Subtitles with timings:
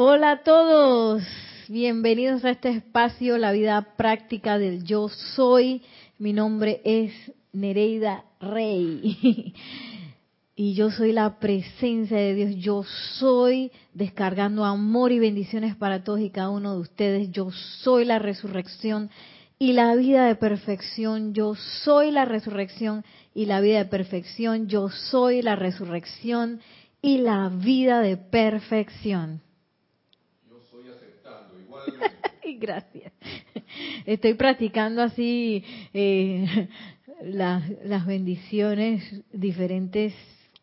[0.00, 1.24] Hola a todos,
[1.66, 5.82] bienvenidos a este espacio, la vida práctica del yo soy.
[6.20, 7.12] Mi nombre es
[7.52, 9.54] Nereida Rey
[10.54, 12.54] y yo soy la presencia de Dios.
[12.58, 12.84] Yo
[13.18, 17.32] soy descargando amor y bendiciones para todos y cada uno de ustedes.
[17.32, 19.10] Yo soy la resurrección
[19.58, 21.34] y la vida de perfección.
[21.34, 23.04] Yo soy la resurrección
[23.34, 24.68] y la vida de perfección.
[24.68, 26.60] Yo soy la resurrección
[27.02, 29.42] y la vida de perfección.
[30.48, 31.84] Yo soy aceptando igual.
[32.60, 33.12] Gracias.
[34.04, 36.68] Estoy practicando así eh,
[37.22, 40.14] las, las bendiciones diferentes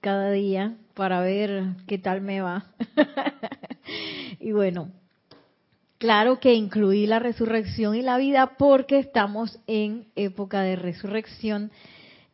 [0.01, 2.65] cada día para ver qué tal me va.
[4.39, 4.91] y bueno,
[5.97, 11.71] claro que incluí la resurrección y la vida porque estamos en época de resurrección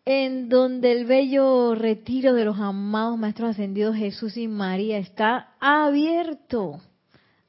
[0.03, 6.81] en donde el bello retiro de los amados maestros ascendidos Jesús y María está abierto,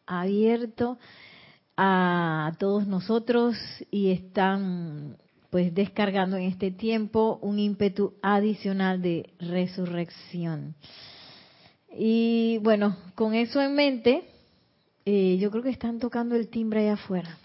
[0.06, 0.98] abierto
[1.76, 3.56] a todos nosotros
[3.90, 5.16] y están
[5.50, 10.74] pues descargando en este tiempo un ímpetu adicional de resurrección.
[11.94, 14.22] Y bueno, con eso en mente,
[15.04, 17.36] eh, yo creo que están tocando el timbre allá afuera.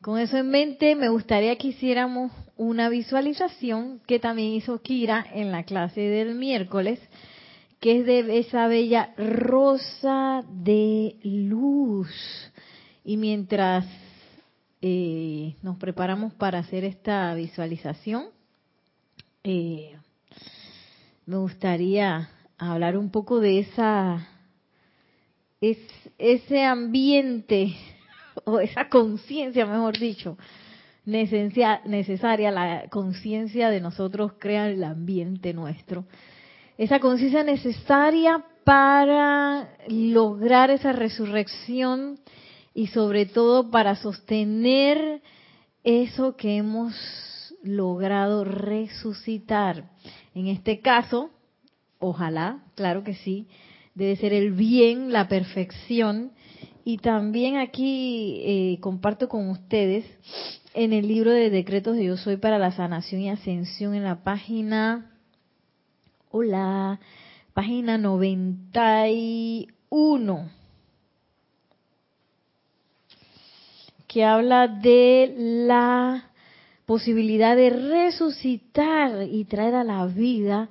[0.00, 5.52] Con eso en mente, me gustaría que hiciéramos una visualización que también hizo Kira en
[5.52, 7.00] la clase del miércoles,
[7.80, 12.08] que es de esa bella rosa de luz.
[13.04, 13.86] Y mientras
[14.82, 18.26] eh, nos preparamos para hacer esta visualización.
[19.42, 19.96] Eh,
[21.24, 24.28] me gustaría hablar un poco de esa
[25.60, 25.78] es,
[26.18, 27.74] ese ambiente
[28.44, 30.36] o esa conciencia, mejor dicho,
[31.04, 36.04] necesaria, la conciencia de nosotros crea el ambiente nuestro.
[36.78, 42.20] Esa conciencia necesaria para lograr esa resurrección
[42.74, 45.22] y sobre todo para sostener
[45.84, 46.94] eso que hemos
[47.62, 49.90] logrado resucitar.
[50.34, 51.30] En este caso,
[51.98, 53.48] ojalá, claro que sí,
[53.94, 56.32] debe ser el bien, la perfección.
[56.84, 60.04] Y también aquí eh, comparto con ustedes
[60.74, 64.22] en el libro de decretos de Yo Soy para la Sanación y Ascensión en la
[64.22, 65.15] página,
[66.30, 66.98] hola,
[67.54, 70.50] página 91
[74.08, 75.34] que habla de
[75.66, 76.30] la
[76.86, 80.68] posibilidad de resucitar y traer a la vida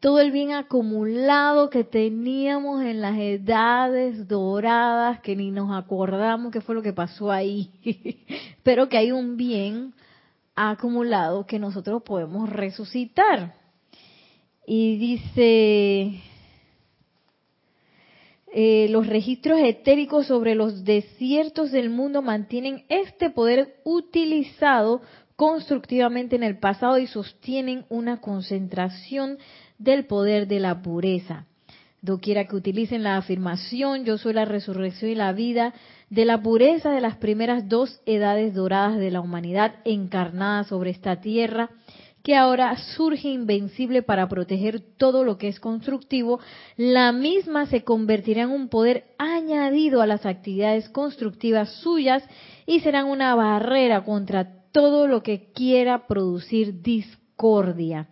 [0.00, 6.60] todo el bien acumulado que teníamos en las edades doradas, que ni nos acordamos qué
[6.60, 7.70] fue lo que pasó ahí,
[8.62, 9.94] pero que hay un bien
[10.54, 13.63] acumulado que nosotros podemos resucitar.
[14.66, 16.20] Y dice,
[18.52, 25.02] eh, los registros etéricos sobre los desiertos del mundo mantienen este poder utilizado
[25.36, 29.38] constructivamente en el pasado y sostienen una concentración
[29.78, 31.46] del poder de la pureza.
[32.00, 35.74] Doquiera que utilicen la afirmación, yo soy la resurrección y la vida,
[36.10, 41.20] de la pureza de las primeras dos edades doradas de la humanidad encarnada sobre esta
[41.20, 41.70] tierra,
[42.24, 46.40] que ahora surge invencible para proteger todo lo que es constructivo,
[46.78, 52.24] la misma se convertirá en un poder añadido a las actividades constructivas suyas
[52.64, 58.08] y serán una barrera contra todo lo que quiera producir discordia.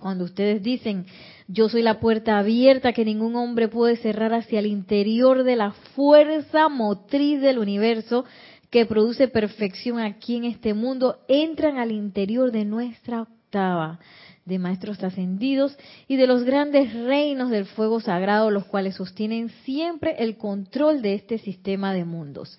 [0.00, 1.06] Cuando ustedes dicen,
[1.46, 5.70] yo soy la puerta abierta que ningún hombre puede cerrar hacia el interior de la
[5.94, 8.24] fuerza motriz del universo,
[8.70, 13.98] que produce perfección aquí en este mundo entran al interior de nuestra octava
[14.44, 15.76] de maestros ascendidos
[16.08, 21.14] y de los grandes reinos del fuego sagrado, los cuales sostienen siempre el control de
[21.14, 22.58] este sistema de mundos.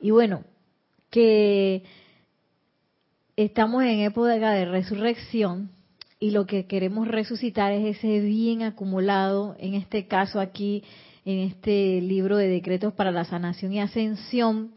[0.00, 0.44] Y bueno,
[1.10, 1.82] que
[3.36, 5.70] estamos en época de resurrección
[6.18, 10.84] y lo que queremos resucitar es ese bien acumulado, en este caso aquí,
[11.24, 14.72] en este libro de decretos para la sanación y ascensión,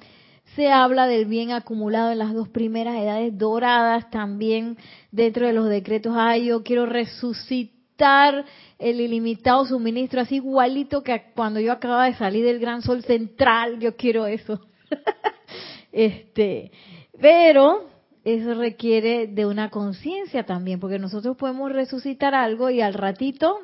[0.56, 4.78] se habla del bien acumulado en las dos primeras edades doradas, también
[5.12, 8.46] dentro de los decretos, ay, yo quiero resucitar
[8.80, 13.80] el ilimitado suministro, así igualito que cuando yo acababa de salir del gran sol central,
[13.80, 14.60] yo quiero eso.
[15.92, 16.72] este,
[17.20, 17.90] pero
[18.24, 23.60] eso requiere de una conciencia también, porque nosotros podemos resucitar algo y al ratito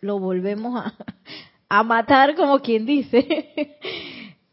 [0.00, 0.94] lo volvemos a,
[1.68, 3.76] a matar, como quien dice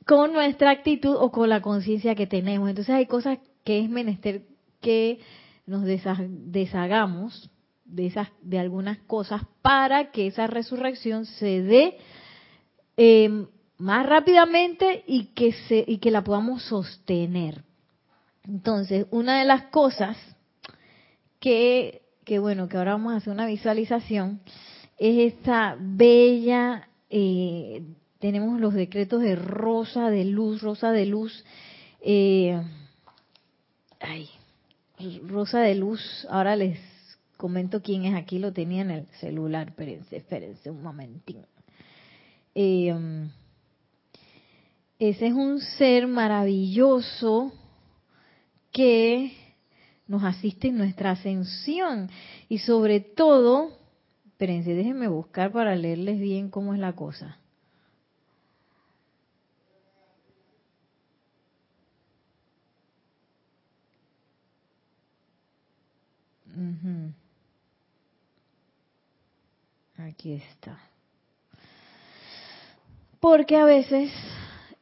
[0.08, 2.70] con nuestra actitud o con la conciencia que tenemos.
[2.70, 4.44] Entonces hay cosas que es menester
[4.82, 5.20] que
[5.66, 7.52] nos deshagamos
[7.84, 11.98] de esas de algunas cosas para que esa resurrección se dé
[12.96, 17.64] eh, más rápidamente y que, se, y que la podamos sostener.
[18.48, 20.18] Entonces, una de las cosas
[21.40, 24.42] que, que, bueno, que ahora vamos a hacer una visualización,
[24.98, 27.84] es esta bella, eh,
[28.20, 31.46] tenemos los decretos de rosa de luz, rosa de luz,
[32.02, 32.62] eh,
[34.00, 34.30] ay,
[35.28, 36.80] rosa de luz, ahora les
[37.38, 41.46] comento quién es aquí, lo tenía en el celular, espérense, espérense un momentín.
[42.56, 43.30] Eh,
[45.00, 47.52] ese es un ser maravilloso
[48.72, 49.32] que
[50.08, 52.10] nos asiste en nuestra ascensión
[52.50, 53.78] y sobre todo,
[54.26, 57.38] espérense, déjenme buscar para leerles bien cómo es la cosa.
[69.98, 70.80] Aquí está.
[73.20, 74.12] Porque a veces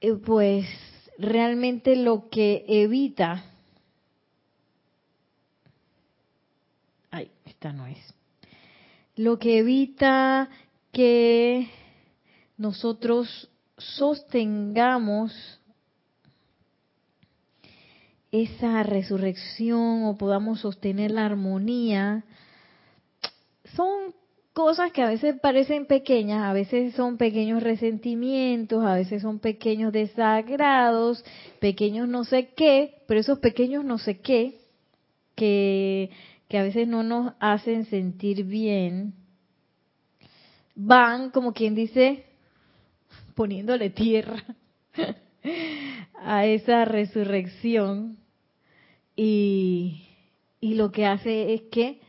[0.02, 0.68] eh, pues
[1.18, 3.46] realmente lo que evita,
[7.12, 7.98] ay, esta no es,
[9.16, 10.50] lo que evita
[10.92, 11.70] que
[12.58, 15.34] nosotros sostengamos
[18.42, 22.26] esa resurrección o podamos sostener la armonía,
[23.76, 24.14] son
[24.54, 29.92] cosas que a veces parecen pequeñas, a veces son pequeños resentimientos, a veces son pequeños
[29.92, 31.24] desagrados,
[31.60, 34.60] pequeños no sé qué, pero esos pequeños no sé qué,
[35.36, 36.10] que,
[36.48, 39.14] que a veces no nos hacen sentir bien,
[40.76, 42.26] van, como quien dice,
[43.34, 44.44] poniéndole tierra
[46.22, 48.18] a esa resurrección
[49.16, 50.08] y,
[50.60, 52.00] y lo que hace es que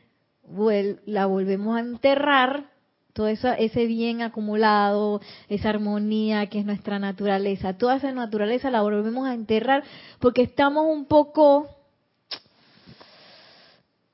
[1.07, 2.71] la volvemos a enterrar,
[3.13, 8.83] todo eso, ese bien acumulado, esa armonía que es nuestra naturaleza, toda esa naturaleza la
[8.83, 9.85] volvemos a enterrar
[10.21, 11.67] porque estamos un poco,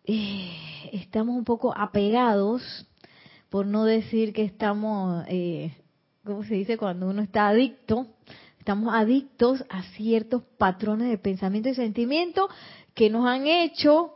[0.05, 0.53] eh,
[0.93, 2.87] estamos un poco apegados,
[3.50, 5.75] por no decir que estamos, eh,
[6.25, 6.79] ¿cómo se dice?
[6.79, 8.06] Cuando uno está adicto,
[8.62, 12.49] estamos adictos a ciertos patrones de pensamiento y sentimiento
[12.94, 14.14] que nos han hecho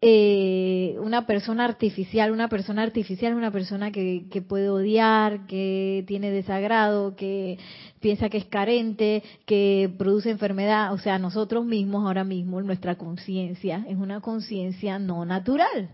[0.00, 2.30] eh, una persona artificial.
[2.30, 7.58] Una persona artificial una persona que, que, puede odiar, que tiene desagrado, que
[7.98, 10.92] piensa que es carente, que produce enfermedad.
[10.92, 15.88] O sea, nosotros mismos ahora mismo, nuestra conciencia es una conciencia no natural.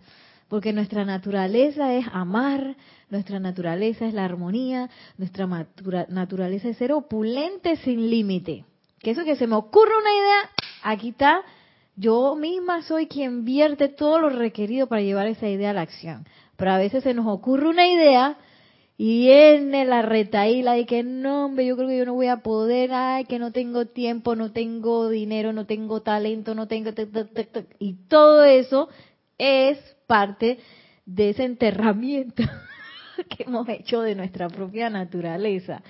[0.49, 2.77] Porque nuestra naturaleza es amar,
[3.11, 5.47] nuestra naturaleza es la armonía, nuestra
[6.09, 8.65] naturaleza es ser opulente sin límite.
[9.01, 10.51] Que eso que se me ocurre una idea,
[10.83, 11.43] aquí está
[11.99, 16.27] yo misma soy quien vierte todo lo requerido para llevar esa idea a la acción.
[16.57, 18.39] Pero a veces se nos ocurre una idea
[18.97, 22.39] y viene la retaíla y que no, hombre, yo creo que yo no voy a
[22.39, 26.91] poder, ay, que no tengo tiempo, no tengo dinero, no tengo talento, no tengo...
[27.81, 28.89] Y todo eso
[29.37, 30.61] es parte
[31.05, 32.45] de ese enterramiento
[33.29, 35.83] que hemos hecho de nuestra propia naturaleza.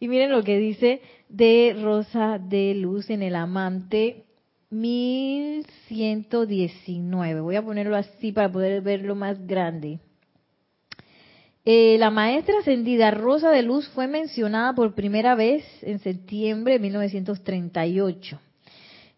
[0.00, 4.24] Y miren lo que dice de Rosa de Luz en el amante
[4.70, 7.40] 1119.
[7.40, 10.00] Voy a ponerlo así para poder verlo más grande.
[11.64, 16.80] Eh, la maestra ascendida Rosa de Luz fue mencionada por primera vez en septiembre de
[16.80, 18.38] 1938.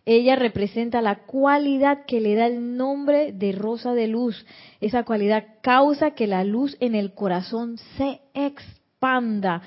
[0.09, 4.47] Ella representa la cualidad que le da el nombre de Rosa de Luz.
[4.81, 9.63] Esa cualidad causa que la luz en el corazón se expanda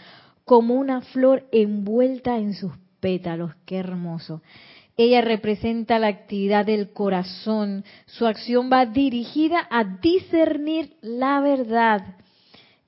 [0.46, 3.52] como una flor envuelta en sus pétalos.
[3.66, 4.42] Qué hermoso.
[4.96, 7.84] Ella representa la actividad del corazón.
[8.06, 12.16] Su acción va dirigida a discernir la verdad.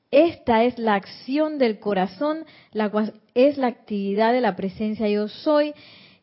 [0.09, 5.27] Esta es la acción del corazón, la cual es la actividad de la presencia yo
[5.27, 5.73] soy,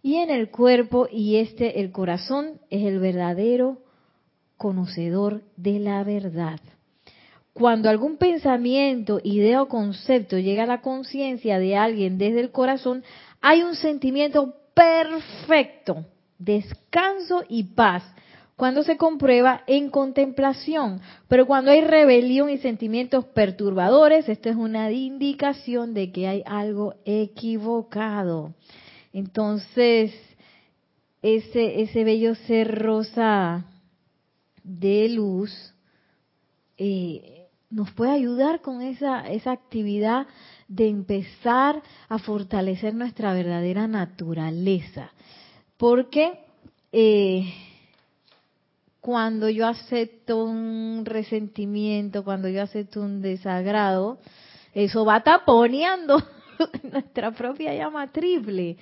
[0.08, 3.76] y en el cuerpo, y este, el corazón, es el verdadero
[4.56, 6.60] conocedor de la verdad.
[7.52, 13.04] Cuando algún pensamiento, idea o concepto llega a la conciencia de alguien desde el corazón,
[13.42, 16.06] hay un sentimiento perfecto,
[16.38, 18.02] descanso y paz
[18.56, 21.02] cuando se comprueba en contemplación.
[21.28, 26.94] Pero cuando hay rebelión y sentimientos perturbadores, esto es una indicación de que hay algo
[27.04, 28.54] equivocado.
[29.12, 30.12] Entonces,
[31.22, 33.64] ese, ese bello ser rosa
[34.62, 35.52] de luz
[36.76, 40.26] eh, nos puede ayudar con esa, esa actividad
[40.68, 45.10] de empezar a fortalecer nuestra verdadera naturaleza.
[45.76, 46.40] Porque
[46.92, 47.52] eh,
[49.00, 54.18] cuando yo acepto un resentimiento, cuando yo acepto un desagrado,
[54.74, 56.22] eso va taponeando
[56.92, 58.76] nuestra propia llama triple.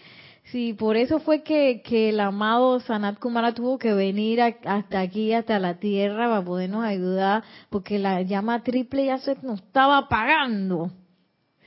[0.52, 5.32] Sí, por eso fue que, que el amado Sanat Kumara tuvo que venir hasta aquí,
[5.32, 10.92] hasta la tierra, para podernos ayudar, porque la llama triple ya se nos estaba apagando.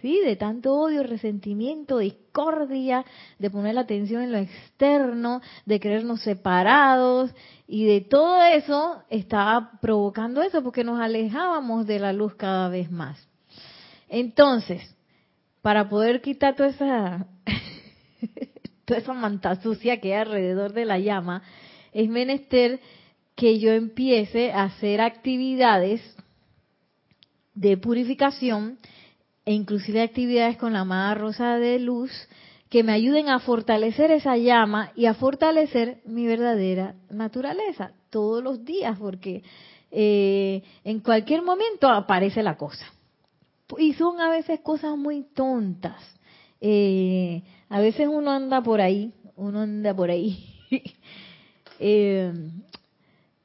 [0.01, 0.21] ¿Sí?
[0.23, 3.03] De tanto odio, resentimiento, discordia,
[3.37, 7.35] de poner la atención en lo externo, de creernos separados,
[7.67, 12.89] y de todo eso estaba provocando eso, porque nos alejábamos de la luz cada vez
[12.89, 13.27] más.
[14.07, 14.95] Entonces,
[15.61, 17.27] para poder quitar toda esa
[18.85, 21.43] toda esa manta sucia que hay alrededor de la llama,
[21.93, 22.79] es menester
[23.35, 26.01] que yo empiece a hacer actividades
[27.53, 28.77] de purificación
[29.45, 32.11] e inclusive actividades con la amada rosa de luz
[32.69, 38.63] que me ayuden a fortalecer esa llama y a fortalecer mi verdadera naturaleza todos los
[38.63, 39.43] días, porque
[39.91, 42.85] eh, en cualquier momento aparece la cosa.
[43.77, 46.01] Y son a veces cosas muy tontas.
[46.61, 50.55] Eh, a veces uno anda por ahí, uno anda por ahí.
[51.81, 52.33] Eh,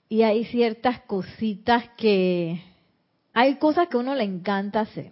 [0.08, 2.60] y hay ciertas cositas que...
[3.32, 5.10] Hay cosas que a uno le encanta hacer,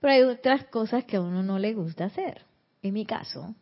[0.00, 2.42] pero hay otras cosas que a uno no le gusta hacer.
[2.82, 3.54] En mi caso,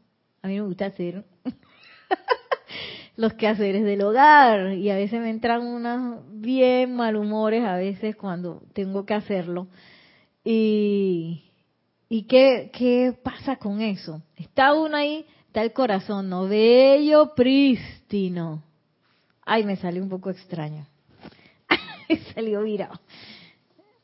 [0.43, 1.25] a mí me gusta hacer
[3.17, 8.63] los quehaceres del hogar y a veces me entran unos bien malhumores a veces cuando
[8.73, 9.69] tengo que hacerlo.
[10.51, 11.43] Y,
[12.09, 14.23] ¿Y qué, qué pasa con eso?
[14.35, 16.49] Está uno ahí, está el corazón, ¿no?
[16.49, 18.63] Bello, prístino.
[19.45, 20.87] Ay, me salió un poco extraño.
[22.35, 22.99] salió virado.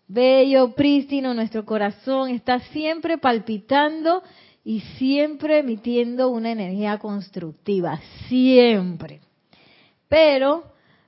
[0.07, 4.23] Bello, prístino, nuestro corazón está siempre palpitando
[4.65, 9.23] y siempre emitiendo una energía constructiva, siempre.
[10.09, 10.65] Pero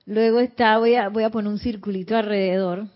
[0.07, 2.88] luego está, voy a, voy a poner un circulito alrededor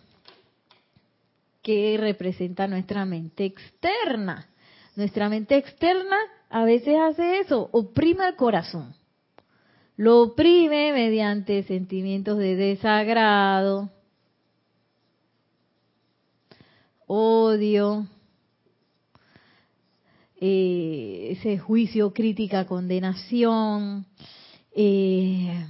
[1.63, 4.49] que representa nuestra mente externa.
[4.97, 6.17] Nuestra mente externa
[6.49, 8.95] a veces hace eso, oprime el corazón.
[9.97, 13.91] Lo oprime mediante sentimientos de desagrado,
[17.07, 18.07] odio,
[20.41, 24.07] eh, ese juicio, crítica, condenación,
[24.73, 25.67] eh,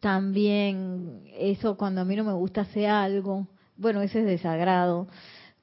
[0.00, 3.46] también eso cuando a mí no me gusta hacer algo,
[3.76, 5.08] bueno, ese es desagrado.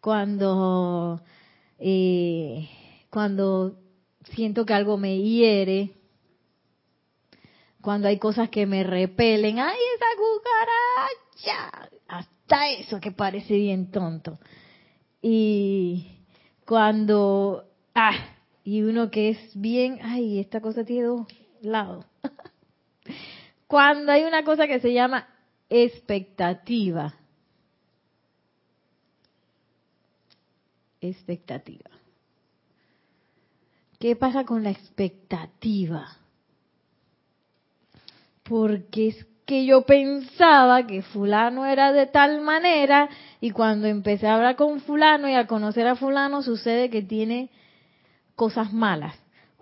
[0.01, 1.21] Cuando,
[1.79, 2.69] eh,
[3.09, 3.77] cuando
[4.31, 5.93] siento que algo me hiere,
[7.81, 10.05] cuando hay cosas que me repelen, ¡ay, esa
[11.45, 11.89] cucaracha!
[12.07, 14.39] Hasta eso que parece bien tonto.
[15.21, 16.19] Y
[16.65, 18.15] cuando, ah,
[18.63, 21.27] y uno que es bien, ay, esta cosa tiene dos
[21.61, 22.05] lados.
[23.67, 25.27] cuando hay una cosa que se llama
[25.69, 27.13] expectativa.
[31.09, 31.89] Expectativa.
[33.99, 36.17] ¿Qué pasa con la expectativa?
[38.43, 44.35] Porque es que yo pensaba que fulano era de tal manera y cuando empecé a
[44.35, 47.49] hablar con fulano y a conocer a fulano sucede que tiene
[48.35, 49.15] cosas malas.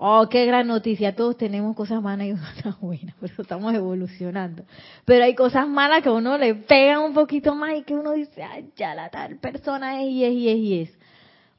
[0.04, 2.32] Oh, qué gran noticia, todos tenemos cosas malas y
[2.64, 4.64] cosas buenas, por eso estamos evolucionando.
[5.06, 8.14] Pero hay cosas malas que a uno le pegan un poquito más y que uno
[8.14, 11.01] dice, ay, ya la tal persona es y es y es y es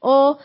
[0.05, 0.37] o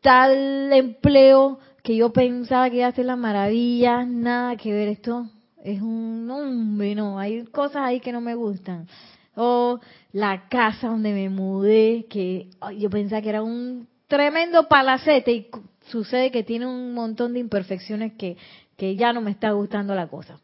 [0.00, 5.30] tal empleo que yo pensaba que iba a ser la maravilla, nada que ver, esto
[5.62, 8.88] es un hombre, no, hay cosas ahí que no me gustan.
[9.36, 9.78] O
[10.12, 15.46] la casa donde me mudé, que yo pensaba que era un tremendo palacete y
[15.86, 18.36] sucede que tiene un montón de imperfecciones que,
[18.76, 20.40] que ya no me está gustando la cosa.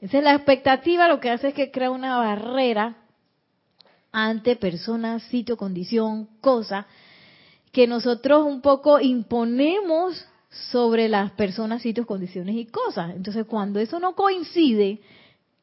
[0.00, 2.96] Esa es la expectativa, lo que hace es que crea una barrera
[4.10, 6.86] ante personas, sitio, condición, cosa,
[7.72, 13.14] que nosotros un poco imponemos sobre las personas, sitios, condiciones y cosas.
[13.14, 15.00] Entonces, cuando eso no coincide,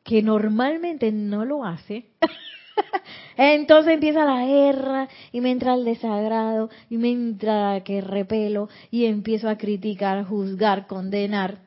[0.03, 2.05] que normalmente no lo hace,
[3.37, 9.05] entonces empieza la guerra y me entra el desagrado y me entra que repelo y
[9.05, 11.59] empiezo a criticar, juzgar, condenar.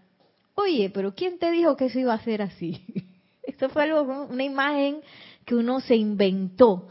[0.54, 2.82] Oye, pero ¿quién te dijo que eso iba a ser así?
[3.42, 5.00] Esto fue algo, una imagen
[5.44, 6.88] que uno se inventó.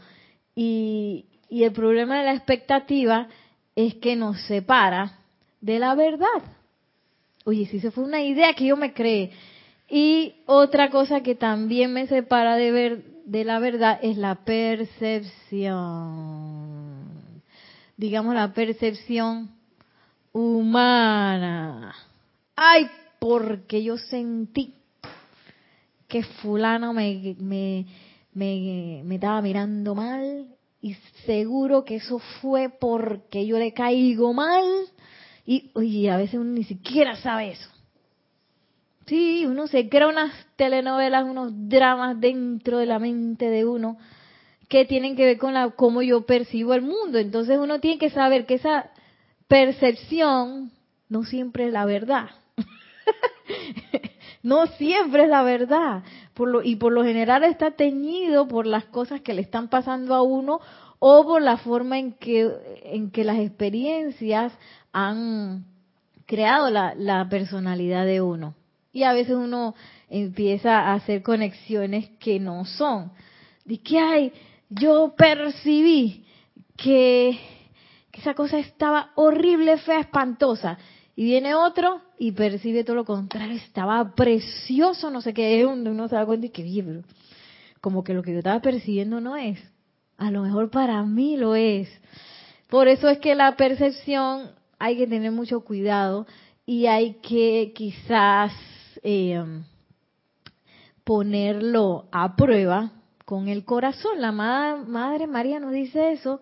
[0.54, 3.28] Y, y el problema de la expectativa
[3.76, 5.18] es que nos separa
[5.60, 6.42] de la verdad.
[7.44, 9.32] Oye, si eso fue una idea que yo me creé.
[9.88, 15.70] Y otra cosa que también me separa de, ver, de la verdad es la percepción.
[17.96, 19.50] Digamos la percepción
[20.32, 21.94] humana.
[22.54, 24.74] Ay, porque yo sentí
[26.06, 27.86] que fulano me, me,
[28.34, 30.46] me, me estaba mirando mal
[30.82, 30.94] y
[31.26, 34.64] seguro que eso fue porque yo le caigo mal
[35.46, 37.70] Y oye, a veces uno ni siquiera sabe eso.
[39.06, 43.98] Sí, uno se crea unas telenovelas, unos dramas dentro de la mente de uno
[44.68, 47.18] que tienen que ver con la, cómo yo percibo el mundo.
[47.18, 48.90] Entonces uno tiene que saber que esa
[49.48, 50.70] percepción
[51.08, 52.30] no siempre es la verdad.
[54.42, 56.02] no siempre es la verdad.
[56.34, 60.14] Por lo, y por lo general está teñido por las cosas que le están pasando
[60.14, 60.60] a uno
[60.98, 62.50] o por la forma en que,
[62.84, 64.52] en que las experiencias
[64.92, 65.64] han
[66.26, 68.54] creado la, personalidad de uno.
[68.92, 69.74] Y a veces uno
[70.08, 73.12] empieza a hacer conexiones que no son.
[73.64, 74.32] ¿De qué hay?
[74.68, 76.24] Yo percibí
[76.76, 77.38] que,
[78.10, 80.78] que esa cosa estaba horrible, fea, espantosa.
[81.20, 85.90] Y viene otro y percibe todo lo contrario, estaba precioso, no sé qué, es donde
[85.90, 87.02] uno se da cuenta y que,
[87.82, 89.60] como que lo que yo estaba percibiendo no es.
[90.16, 91.90] A lo mejor para mí lo es.
[92.70, 96.26] Por eso es que la percepción hay que tener mucho cuidado
[96.64, 98.54] y hay que quizás
[99.02, 99.44] eh,
[101.04, 102.92] ponerlo a prueba
[103.26, 104.22] con el corazón.
[104.22, 106.40] La Madre María nos dice eso.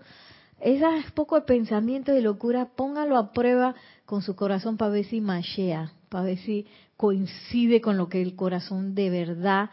[0.60, 3.76] Esas poco de pensamiento y locura, póngalo a prueba
[4.08, 8.36] con su corazón para ver si machea, para ver si coincide con lo que el
[8.36, 9.68] corazón de verdad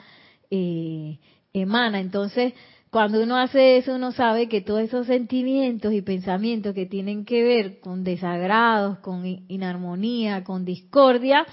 [0.52, 1.20] eh,
[1.54, 2.02] emana.
[2.02, 2.54] Entonces,
[2.90, 7.44] cuando uno hace eso, uno sabe que todos esos sentimientos y pensamientos que tienen que
[7.44, 11.48] ver con desagrados, con inarmonía, con discordia,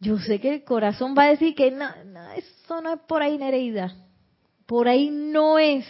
[0.00, 3.22] yo sé que el corazón va a decir que no, no eso no es por
[3.22, 3.94] ahí Nereida.
[4.66, 5.86] Por ahí no es.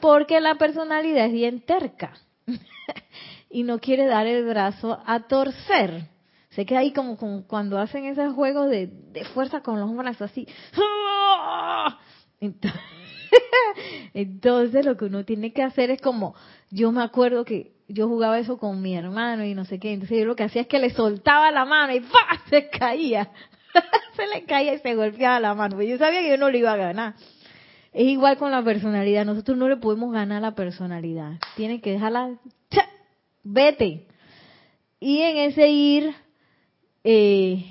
[0.00, 2.12] Porque la personalidad es bien terca.
[3.50, 6.08] y no quiere dar el brazo a torcer.
[6.50, 8.90] Sé que ahí como, cuando hacen esos juegos de,
[9.34, 10.46] fuerza con los brazos así.
[14.14, 16.34] Entonces, lo que uno tiene que hacer es como,
[16.70, 20.18] yo me acuerdo que yo jugaba eso con mi hermano y no sé qué, entonces
[20.18, 22.42] yo lo que hacía es que le soltaba la mano y ¡pa!
[22.50, 23.30] se caía,
[24.16, 26.72] se le caía y se golpeaba la mano, yo sabía que yo no le iba
[26.72, 27.14] a ganar.
[27.92, 32.38] Es igual con la personalidad, nosotros no le podemos ganar la personalidad, tiene que dejarla,
[33.48, 34.06] vete.
[35.00, 36.14] Y en ese ir,
[37.04, 37.64] eh,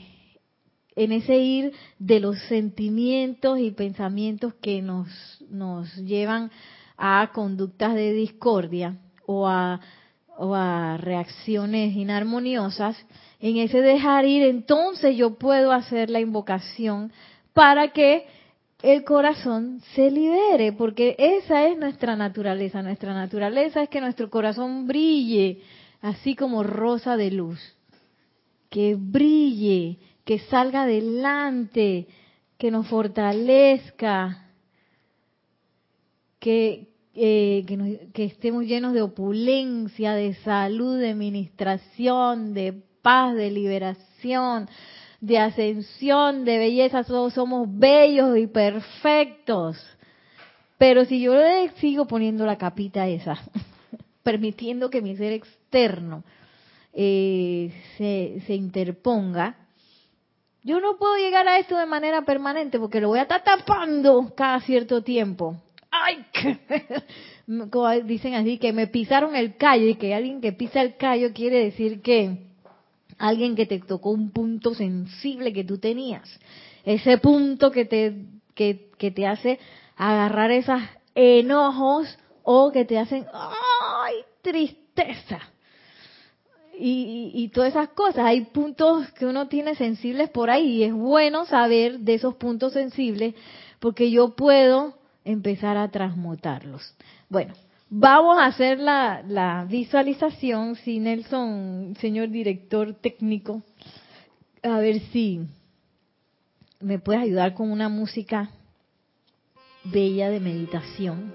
[0.96, 5.08] en ese ir de los sentimientos y pensamientos que nos,
[5.50, 6.52] nos llevan
[6.98, 9.80] a conductas de discordia o a,
[10.38, 12.98] o a reacciones inarmoniosas,
[13.40, 17.12] en ese dejar ir, entonces yo puedo hacer la invocación
[17.54, 18.26] para que
[18.82, 22.82] el corazón se libere, porque esa es nuestra naturaleza.
[22.84, 25.62] Nuestra naturaleza es que nuestro corazón brille,
[26.02, 27.60] así como rosa de luz,
[28.70, 32.08] que brille, que salga adelante,
[32.58, 34.48] que nos fortalezca,
[36.40, 44.70] que, eh, que, estemos llenos de opulencia, de salud, de administración, de paz, de liberación,
[45.20, 47.04] de ascensión, de belleza.
[47.04, 49.78] Todos somos bellos y perfectos.
[50.78, 53.38] Pero si yo le sigo poniendo la capita esa,
[54.24, 56.24] permitiendo que mi ser externo
[56.94, 59.56] eh, se, interponga,
[60.64, 64.34] yo no puedo llegar a esto de manera permanente porque lo voy a estar tapando
[64.36, 65.56] cada cierto tiempo.
[65.90, 66.26] ¡Ay!
[67.72, 71.32] Como dicen así, que me pisaron el callo y que alguien que pisa el callo
[71.34, 72.47] quiere decir que
[73.18, 76.40] alguien que te tocó un punto sensible que tú tenías.
[76.84, 78.26] Ese punto que te,
[78.56, 79.60] que, que te hace
[79.96, 80.82] agarrar esos
[81.16, 84.16] enojos o que te hacen ¡ay!
[84.42, 85.42] tristeza
[86.80, 88.26] y, todas esas cosas.
[88.26, 92.74] Hay puntos que uno tiene sensibles por ahí y es bueno saber de esos puntos
[92.74, 93.36] sensibles
[93.80, 96.96] porque yo puedo empezar a transmutarlos.
[97.30, 97.54] Bueno,
[97.90, 103.64] vamos a hacer la, visualización, si Nelson, señor director técnico,
[104.64, 105.42] a ver si
[106.80, 108.50] me puedes ayudar con una música
[109.84, 111.34] bella de meditación.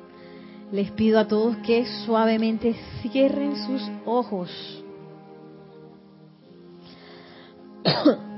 [0.70, 4.50] Les pido a todos que suavemente cierren sus ojos.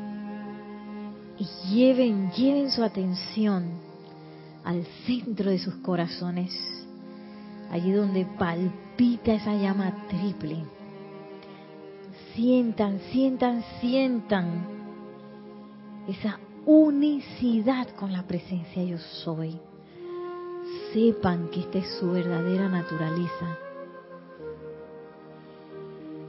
[1.37, 3.69] Y lleven, lleven su atención
[4.65, 6.53] al centro de sus corazones,
[7.75, 10.65] allí donde palpita esa llama triple.
[12.35, 14.67] Sientan, sientan, sientan
[16.09, 19.61] esa unicidad con la presencia yo soy.
[20.93, 23.59] Sepan que esta es su verdadera naturaleza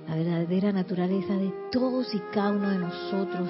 [0.08, 3.50] la verdadera naturaleza de todos y cada uno de nosotros,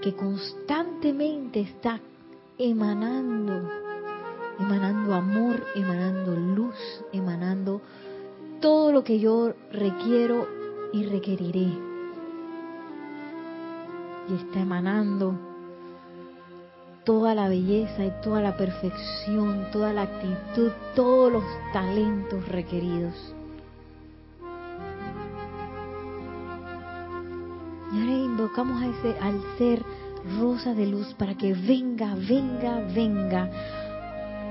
[0.00, 2.00] que constantemente está
[2.56, 3.68] emanando,
[4.60, 6.76] emanando amor, emanando luz,
[7.12, 7.80] emanando
[8.60, 10.46] todo lo que yo requiero
[10.92, 11.72] y requeriré.
[14.28, 15.34] Y está emanando
[17.04, 23.34] toda la belleza y toda la perfección, toda la actitud, todos los talentos requeridos.
[27.92, 29.82] Y ahora invocamos a ese, al ser
[30.38, 33.50] rosa de luz para que venga, venga, venga.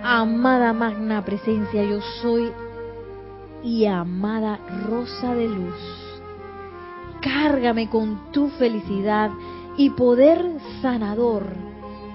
[0.03, 2.49] Amada magna presencia, yo soy
[3.61, 4.57] y amada
[4.87, 5.75] rosa de luz.
[7.21, 9.29] Cárgame con tu felicidad
[9.75, 10.41] y poder
[10.81, 11.47] sanador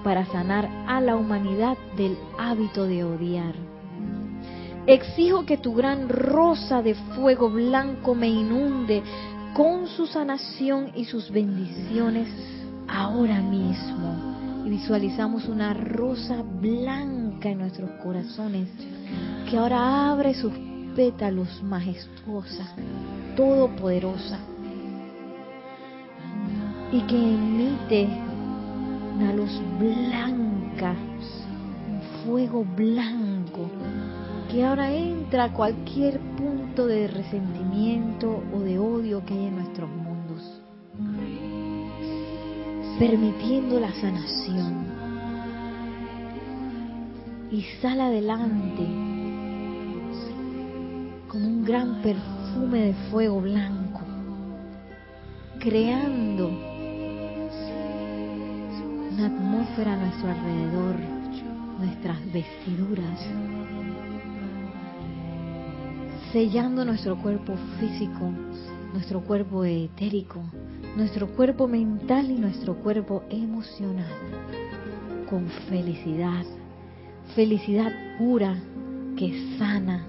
[0.03, 3.53] para sanar a la humanidad del hábito de odiar.
[4.87, 9.03] Exijo que tu gran rosa de fuego blanco me inunde
[9.53, 12.29] con su sanación y sus bendiciones
[12.87, 14.63] ahora mismo.
[14.65, 17.14] Y visualizamos una rosa blanca
[17.49, 18.69] en nuestros corazones
[19.49, 20.53] que ahora abre sus
[20.95, 22.73] pétalos majestuosa,
[23.35, 24.39] todopoderosa,
[26.91, 28.07] y que emite
[29.15, 30.95] una luz blanca,
[31.89, 33.69] un fuego blanco,
[34.51, 39.89] que ahora entra a cualquier punto de resentimiento o de odio que hay en nuestros
[39.89, 40.61] mundos,
[42.97, 44.84] permitiendo la sanación.
[47.51, 48.83] Y sale adelante
[51.27, 54.01] como un gran perfume de fuego blanco,
[55.59, 56.49] creando
[59.11, 60.95] una atmósfera a nuestro alrededor,
[61.79, 63.19] nuestras vestiduras,
[66.31, 68.31] sellando nuestro cuerpo físico,
[68.93, 70.41] nuestro cuerpo etérico,
[70.95, 74.11] nuestro cuerpo mental y nuestro cuerpo emocional,
[75.29, 76.45] con felicidad,
[77.33, 78.55] felicidad pura
[79.17, 80.05] que sana,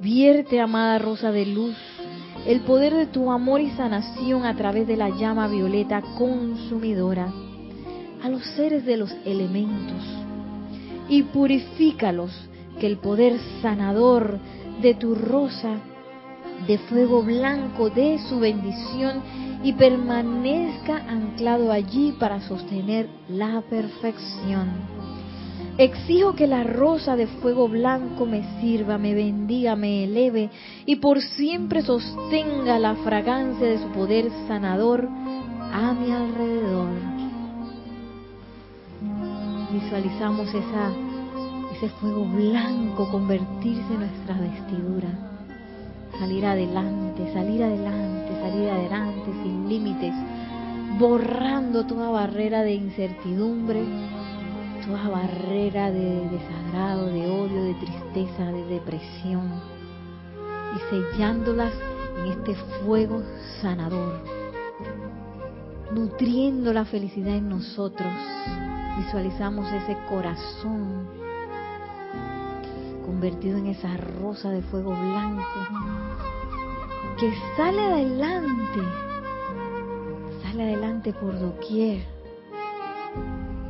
[0.00, 1.76] Vierte, amada rosa de luz,
[2.46, 7.32] el poder de tu amor y sanación a través de la llama violeta consumidora
[8.22, 10.00] a los seres de los elementos.
[11.08, 12.30] Y purifícalos
[12.78, 14.38] que el poder sanador
[14.80, 15.78] de tu rosa
[16.66, 19.22] de fuego blanco dé su bendición
[19.62, 24.98] y permanezca anclado allí para sostener la perfección
[25.78, 30.50] Exijo que la rosa de fuego blanco me sirva, me bendiga, me eleve
[30.86, 35.08] y por siempre sostenga la fragancia de su poder sanador
[35.72, 36.88] a mi alrededor.
[39.72, 40.90] Visualizamos esa,
[41.76, 45.27] ese fuego blanco convertirse en nuestra vestidura.
[46.18, 50.14] Salir adelante, salir adelante, salir adelante sin límites,
[50.98, 53.84] borrando toda barrera de incertidumbre,
[54.84, 59.48] toda barrera de desagrado, de odio, de tristeza, de depresión
[60.74, 61.72] y sellándolas
[62.18, 62.54] en este
[62.84, 63.22] fuego
[63.60, 64.20] sanador,
[65.94, 68.12] nutriendo la felicidad en nosotros.
[68.98, 71.06] Visualizamos ese corazón
[73.06, 75.42] convertido en esa rosa de fuego blanco
[77.18, 78.80] que sale adelante,
[80.42, 82.18] sale adelante por doquier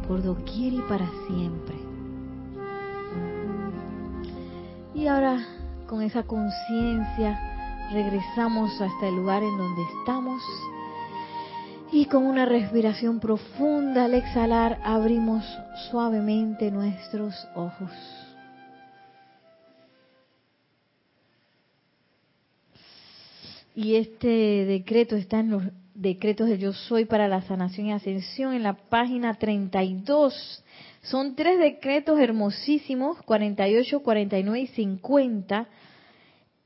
[0.09, 1.77] por doquier y para siempre.
[4.95, 5.39] Y ahora,
[5.87, 7.39] con esa conciencia,
[7.93, 10.43] regresamos hasta el lugar en donde estamos
[11.93, 15.45] y con una respiración profunda al exhalar abrimos
[15.91, 18.28] suavemente nuestros ojos.
[23.81, 25.63] Y este decreto está en los
[25.95, 30.65] decretos de yo soy para la sanación y ascensión en la página 32.
[31.03, 35.69] Son tres decretos hermosísimos, 48, 49 y 50,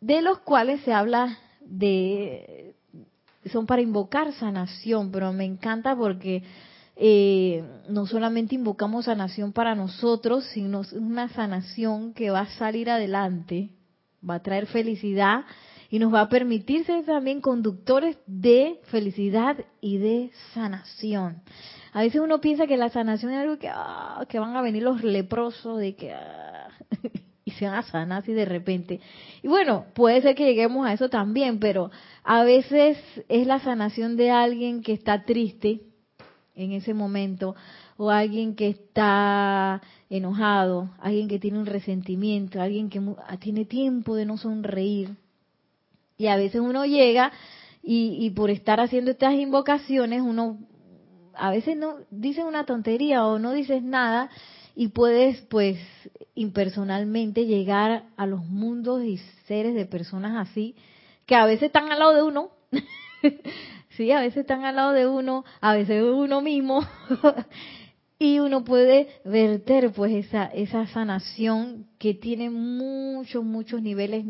[0.00, 2.76] de los cuales se habla de,
[3.52, 6.42] son para invocar sanación, pero me encanta porque
[6.96, 13.68] eh, no solamente invocamos sanación para nosotros, sino una sanación que va a salir adelante,
[14.26, 15.44] va a traer felicidad
[15.92, 21.42] y nos va a permitir ser también conductores de felicidad y de sanación.
[21.92, 24.82] A veces uno piensa que la sanación es algo que, ah, que van a venir
[24.82, 26.68] los leprosos de que ah,
[27.44, 29.00] y se van a sanar así de repente.
[29.42, 31.90] Y bueno, puede ser que lleguemos a eso también, pero
[32.24, 32.96] a veces
[33.28, 35.82] es la sanación de alguien que está triste
[36.54, 37.54] en ese momento
[37.98, 42.98] o alguien que está enojado, alguien que tiene un resentimiento, alguien que
[43.40, 45.18] tiene tiempo de no sonreír
[46.22, 47.32] y a veces uno llega
[47.82, 50.56] y, por estar haciendo estas invocaciones, uno
[51.34, 54.30] a veces no dice una tontería o no dices nada
[54.76, 55.78] y puedes pues
[56.36, 60.76] impersonalmente llegar a los mundos y seres de personas así,
[61.26, 62.50] que a veces están al lado de uno,
[63.96, 66.86] sí, a veces están al lado de uno, a veces uno mismo,
[68.20, 74.26] y uno puede verter pues esa, esa sanación que tiene muchos, muchos niveles,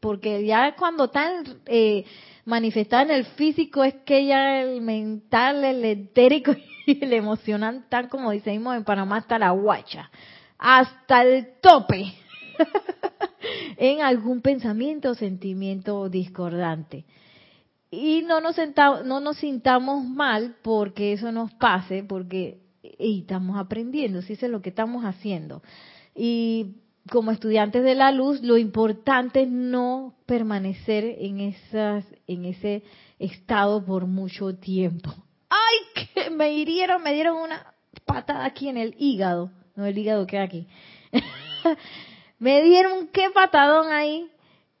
[0.00, 2.04] porque ya cuando están eh,
[2.46, 6.52] en el físico es que ya el mental, el etérico
[6.86, 10.10] y el emocional están como decimos en Panamá hasta la guacha,
[10.58, 12.12] hasta el tope
[13.76, 17.04] en algún pensamiento o sentimiento discordante.
[17.92, 18.56] Y no nos,
[19.04, 24.52] no nos sintamos mal porque eso nos pase, porque y estamos aprendiendo, si eso es
[24.52, 25.62] lo que estamos haciendo.
[26.14, 26.76] Y
[27.08, 32.82] como estudiantes de la luz, lo importante es no permanecer en esas, en ese
[33.18, 35.10] estado por mucho tiempo.
[35.48, 37.02] ¡Ay, que me hirieron!
[37.02, 39.50] Me dieron una patada aquí en el hígado.
[39.74, 40.66] No, el hígado queda aquí.
[42.38, 44.30] me dieron qué patadón ahí.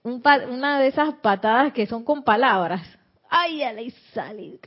[0.02, 2.82] una de esas patadas que son con palabras.
[3.28, 4.60] ¡Ay, ya le salí!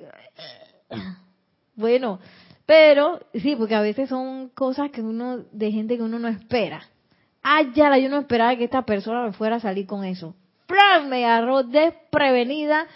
[1.75, 2.19] Bueno,
[2.65, 6.83] pero sí, porque a veces son cosas que uno, de gente que uno no espera.
[7.43, 10.33] ¡Ay, ya, yo no esperaba que esta persona me fuera a salir con eso.
[10.65, 11.09] ¡Pram!
[11.09, 12.87] Me agarró desprevenida,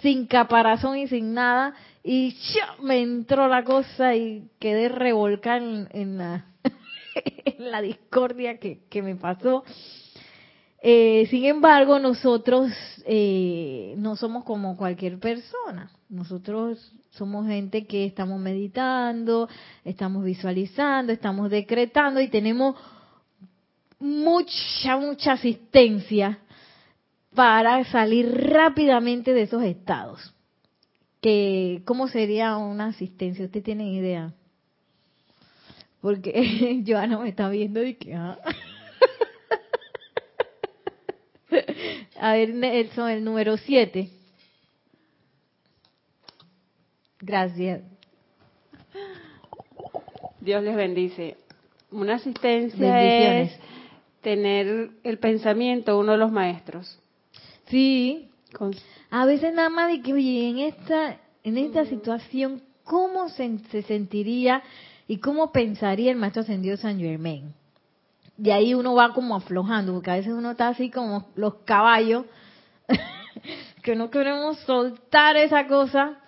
[0.00, 1.74] sin caparazón y sin nada.
[2.04, 2.36] Y
[2.80, 5.56] me entró la cosa y quedé revolcada
[5.90, 9.64] en, la, discordia que, que me pasó.
[10.82, 12.70] Eh, sin embargo, nosotros
[13.06, 15.90] eh, no somos como cualquier persona.
[16.08, 19.48] Nosotros somos gente que estamos meditando,
[19.84, 22.76] estamos visualizando, estamos decretando y tenemos
[23.98, 26.38] mucha, mucha asistencia
[27.34, 30.34] para salir rápidamente de esos estados.
[31.20, 33.44] Que, ¿Cómo sería una asistencia?
[33.44, 34.32] ¿Usted tiene idea?
[36.00, 38.14] Porque Joana me está viendo y que...
[38.14, 38.38] Ah.
[42.18, 44.08] A ver, Nelson, el número 7.
[47.20, 47.82] Gracias.
[50.40, 51.36] Dios les bendice.
[51.90, 53.58] Una asistencia es
[54.26, 56.98] tener el pensamiento uno de los maestros.
[57.68, 58.28] Sí.
[59.08, 63.82] A veces nada más de que, oye, en esta, en esta situación, ¿cómo se, se
[63.82, 64.64] sentiría
[65.06, 67.54] y cómo pensaría el maestro ascendido San Germain?
[68.36, 72.24] de ahí uno va como aflojando, porque a veces uno está así como los caballos,
[73.84, 76.18] que no queremos soltar esa cosa,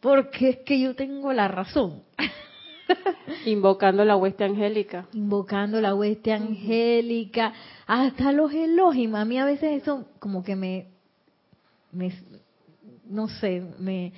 [0.00, 2.02] porque es que yo tengo la razón.
[3.46, 5.06] Invocando la hueste angélica.
[5.12, 7.52] Invocando la hueste angélica,
[7.86, 9.14] hasta los elogios.
[9.14, 10.86] A mí a veces eso como que me,
[11.92, 12.12] me
[13.08, 14.12] no sé, me,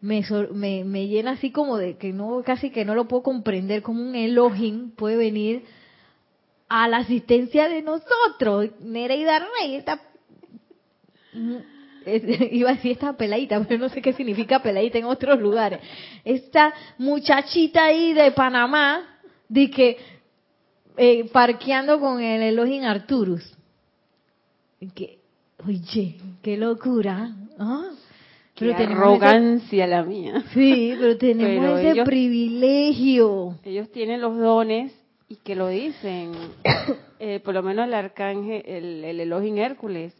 [0.00, 4.02] me, me, llena así como de que no, casi que no lo puedo comprender, como
[4.02, 5.64] un elogio puede venir
[6.68, 8.70] a la asistencia de nosotros.
[8.80, 10.00] Nereida Rey, esta
[12.52, 15.80] iba a decir esta peladita, pero no sé qué significa peladita en otros lugares.
[16.24, 19.96] Esta muchachita ahí de Panamá, de que
[20.96, 23.52] eh, parqueando con el Elohim Arturus.
[24.94, 25.18] Que,
[25.66, 27.34] oye, qué locura.
[27.58, 27.90] ¿ah?
[28.54, 30.44] Qué arrogancia la mía.
[30.52, 33.58] Sí, pero tenemos ese privilegio.
[33.64, 34.92] Ellos tienen los dones
[35.28, 36.32] y que lo dicen,
[37.18, 40.14] eh, por lo menos el arcángel, el, el Elohim Hércules,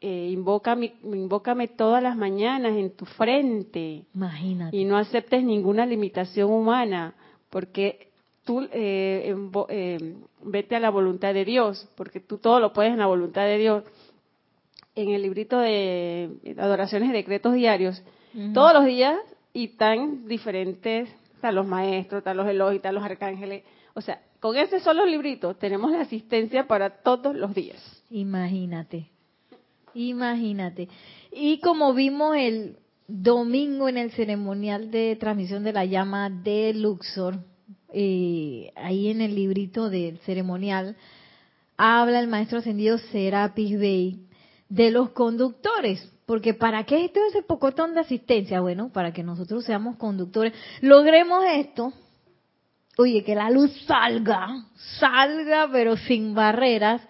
[0.00, 4.04] eh, invócame, invócame todas las mañanas en tu frente.
[4.14, 4.76] Imagínate.
[4.76, 7.14] Y no aceptes ninguna limitación humana,
[7.50, 8.10] porque
[8.44, 9.34] tú eh,
[9.68, 13.44] eh, vete a la voluntad de Dios, porque tú todo lo puedes en la voluntad
[13.44, 13.84] de Dios.
[14.94, 18.02] En el librito de adoraciones y decretos diarios,
[18.52, 19.16] todos los días
[19.52, 23.62] y tan diferentes están los maestros, están los elogios, están los arcángeles.
[23.94, 27.80] O sea, con ese solo librito tenemos la asistencia para todos los días.
[28.10, 29.08] Imagínate,
[29.94, 30.88] imagínate.
[31.32, 37.38] Y como vimos el domingo en el ceremonial de transmisión de la llama de Luxor,
[37.92, 40.96] eh, ahí en el librito del ceremonial,
[41.76, 44.26] habla el maestro ascendido Serapis Bey
[44.68, 46.12] de los conductores.
[46.26, 48.60] Porque ¿para qué es todo ese pocotón de asistencia?
[48.60, 51.94] Bueno, para que nosotros seamos conductores, logremos esto.
[52.98, 54.66] Oye, que la luz salga,
[54.98, 57.00] salga pero sin barreras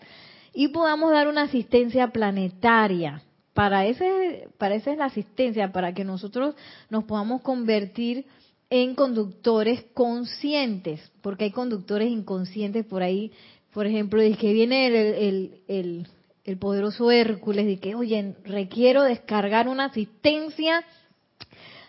[0.53, 3.23] y podamos dar una asistencia planetaria.
[3.55, 6.55] Para ese, para esa es la asistencia, para que nosotros
[6.91, 8.27] nos podamos convertir
[8.71, 13.33] en conductores conscientes, porque hay conductores inconscientes por ahí.
[13.73, 16.07] Por ejemplo, es que viene el, el
[16.49, 20.83] el poderoso Hércules, de que, oye, requiero descargar una asistencia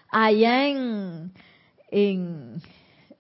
[0.10, 1.32] allá en,
[1.90, 2.62] en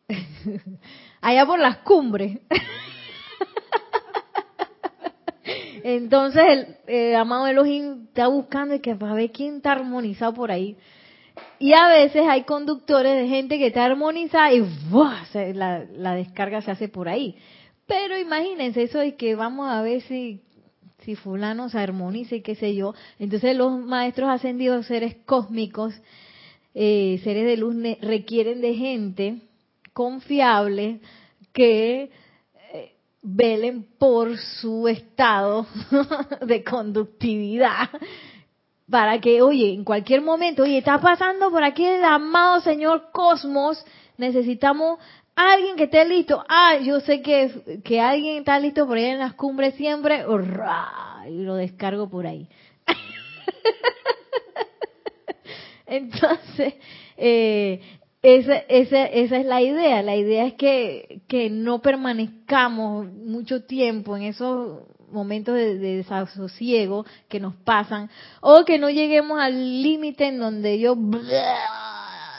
[1.22, 2.40] allá por las cumbres.
[5.84, 10.52] Entonces el eh, amado Elohim está buscando y que para ver quién está armonizado por
[10.52, 10.76] ahí.
[11.58, 15.24] Y a veces hay conductores de gente que está armonizada y ¡buah!
[15.54, 17.36] La, la descarga se hace por ahí.
[17.88, 20.42] Pero imagínense eso de que vamos a ver si,
[21.00, 22.94] si fulano se armoniza y qué sé yo.
[23.18, 25.94] Entonces los maestros ascendidos, seres cósmicos,
[26.76, 29.42] eh, seres de luz, requieren de gente
[29.94, 31.00] confiable
[31.52, 32.12] que
[33.22, 35.68] velen por su estado
[36.46, 37.90] de conductividad
[38.90, 43.86] para que, oye, en cualquier momento, oye, está pasando por aquí el amado señor Cosmos,
[44.18, 45.00] necesitamos
[45.36, 46.44] alguien que esté listo.
[46.50, 50.26] Ah, yo sé que, que alguien está listo por allá en las cumbres siempre,
[51.28, 52.48] y lo descargo por ahí.
[55.86, 56.74] Entonces,
[57.18, 60.04] eh, esa, esa, es la idea.
[60.04, 67.06] La idea es que, que no permanezcamos mucho tiempo en esos momentos de, de desasosiego
[67.28, 68.10] que nos pasan
[68.42, 70.96] o que no lleguemos al límite en donde yo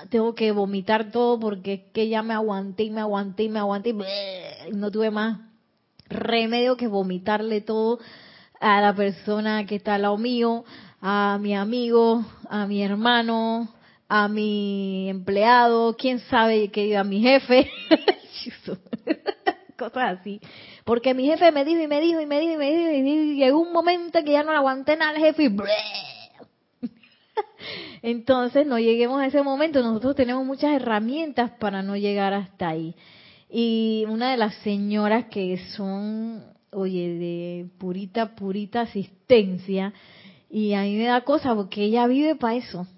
[0.09, 3.59] tengo que vomitar todo porque es que ya me aguanté y me aguanté y me
[3.59, 5.40] aguanté y no tuve más
[6.09, 7.99] remedio que vomitarle todo
[8.61, 10.64] a la persona que está al lado mío,
[11.01, 13.69] a mi amigo, a mi hermano,
[14.12, 17.70] a mi empleado, quién sabe que a mi jefe,
[19.79, 20.40] cosas así.
[20.85, 23.37] Porque mi jefe me dijo y me dijo y me dijo y me dijo y
[23.37, 25.57] llegó un momento que ya no le aguanté nada al jefe y
[28.03, 29.81] entonces no lleguemos a ese momento.
[29.81, 32.96] Nosotros tenemos muchas herramientas para no llegar hasta ahí.
[33.49, 39.92] Y una de las señoras que son, oye, de purita, purita asistencia,
[40.51, 42.88] y a mí me da cosa porque ella vive para eso.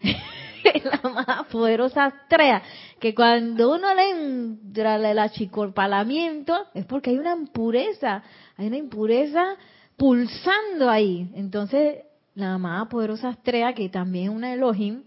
[0.84, 2.62] la más poderosa estrella,
[2.98, 8.22] que cuando uno le entra el achicorpalamiento es porque hay una impureza,
[8.56, 9.56] hay una impureza
[9.96, 11.30] pulsando ahí.
[11.34, 15.04] Entonces, la más poderosa estrella, que también es una Elohim,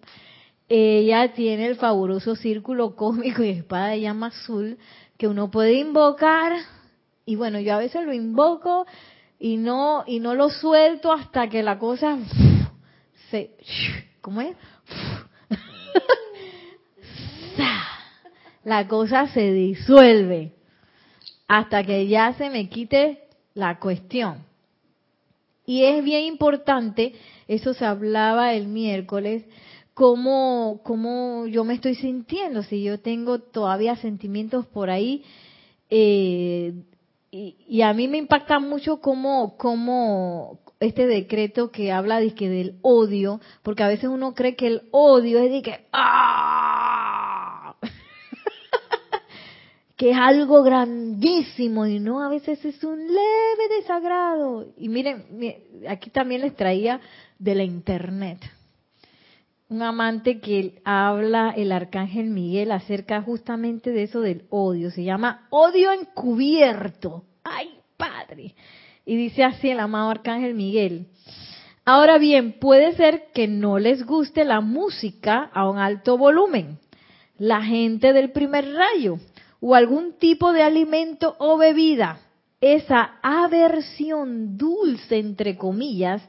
[0.70, 4.78] ella tiene el fabuloso círculo cósmico y espada de llama azul
[5.17, 6.54] que uno puede invocar
[7.26, 8.86] y bueno, yo a veces lo invoco
[9.39, 12.17] y no y no lo suelto hasta que la cosa
[13.32, 13.52] se
[14.22, 14.56] ¿cómo es?
[18.63, 20.54] la cosa se disuelve
[21.47, 23.23] hasta que ya se me quite
[23.54, 24.45] la cuestión.
[25.65, 27.13] Y es bien importante,
[27.47, 29.43] eso se hablaba el miércoles,
[29.93, 35.23] cómo, cómo yo me estoy sintiendo, si yo tengo todavía sentimientos por ahí.
[35.89, 36.73] Eh,
[37.32, 42.50] y, y, a mí me impacta mucho cómo, cómo este decreto que habla de que
[42.50, 47.76] del odio, porque a veces uno cree que el odio es de que ¡ah!
[49.96, 54.68] que es algo grandísimo y no, a veces es un leve desagrado.
[54.78, 55.26] Y miren,
[55.88, 57.02] aquí también les traía
[57.40, 58.40] de la internet
[59.70, 64.92] un amante que habla el arcángel Miguel acerca justamente de eso del odio.
[64.92, 67.26] Se llama odio encubierto.
[67.44, 68.56] ¡Ay, padre!
[69.08, 71.08] Y dice así el amado arcángel Miguel.
[71.86, 76.78] Ahora bien, puede ser que no les guste la música a un alto volumen,
[77.38, 79.17] la gente del primer rayo
[79.62, 82.20] o algún tipo de alimento o bebida.
[82.60, 86.22] Esa aversión dulce, entre comillas,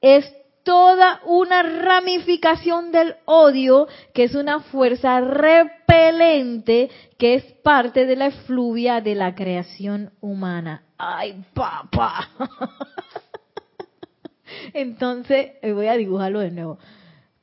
[0.00, 0.32] es
[0.62, 8.26] toda una ramificación del odio, que es una fuerza repelente, que es parte de la
[8.26, 10.84] efluvia de la creación humana.
[11.04, 12.30] ¡Ay, papá!
[14.72, 16.78] Entonces, voy a dibujarlo de nuevo.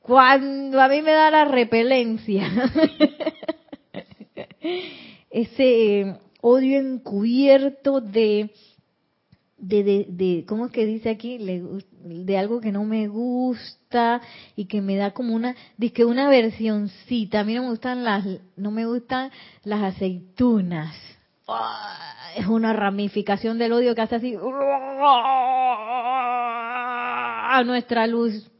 [0.00, 2.50] Cuando a mí me da la repelencia,
[5.30, 8.50] ese odio encubierto de
[9.58, 11.36] de, de, de, ¿cómo es que dice aquí?
[11.36, 14.22] De algo que no me gusta
[14.56, 15.54] y que me da como una,
[15.92, 17.40] que una versioncita.
[17.40, 18.24] A mí no me gustan las,
[18.56, 19.30] no me gustan
[19.64, 20.96] las aceitunas.
[22.36, 24.36] Es una ramificación del odio que hace así
[27.52, 28.50] a nuestra luz.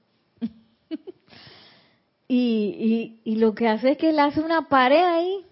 [2.28, 5.44] y, y, y lo que hace es que le hace una pared ahí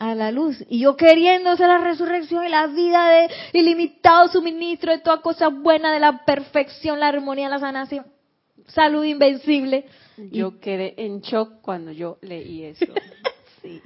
[0.00, 0.64] a la luz.
[0.68, 5.92] Y yo queriéndose la resurrección y la vida de ilimitado suministro de toda cosa buena,
[5.92, 8.06] de la perfección, la armonía, la sanación,
[8.66, 9.84] salud invencible.
[10.16, 12.86] Yo quedé en shock cuando yo leí eso.
[13.62, 13.80] sí.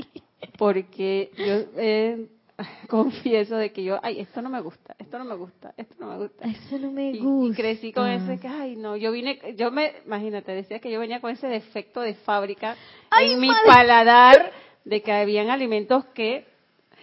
[0.56, 2.28] Porque yo eh,
[2.88, 6.06] confieso de que yo, ay, esto no me gusta, esto no me gusta, esto no
[6.06, 6.44] me gusta.
[6.44, 7.52] Eso no me Y, gusta.
[7.52, 11.00] y crecí con ese que, ay, no, yo vine, yo me, imagínate, decía que yo
[11.00, 12.76] venía con ese defecto de fábrica
[13.10, 13.62] Ay, en mi madre.
[13.66, 14.52] paladar
[14.84, 16.46] de que habían alimentos que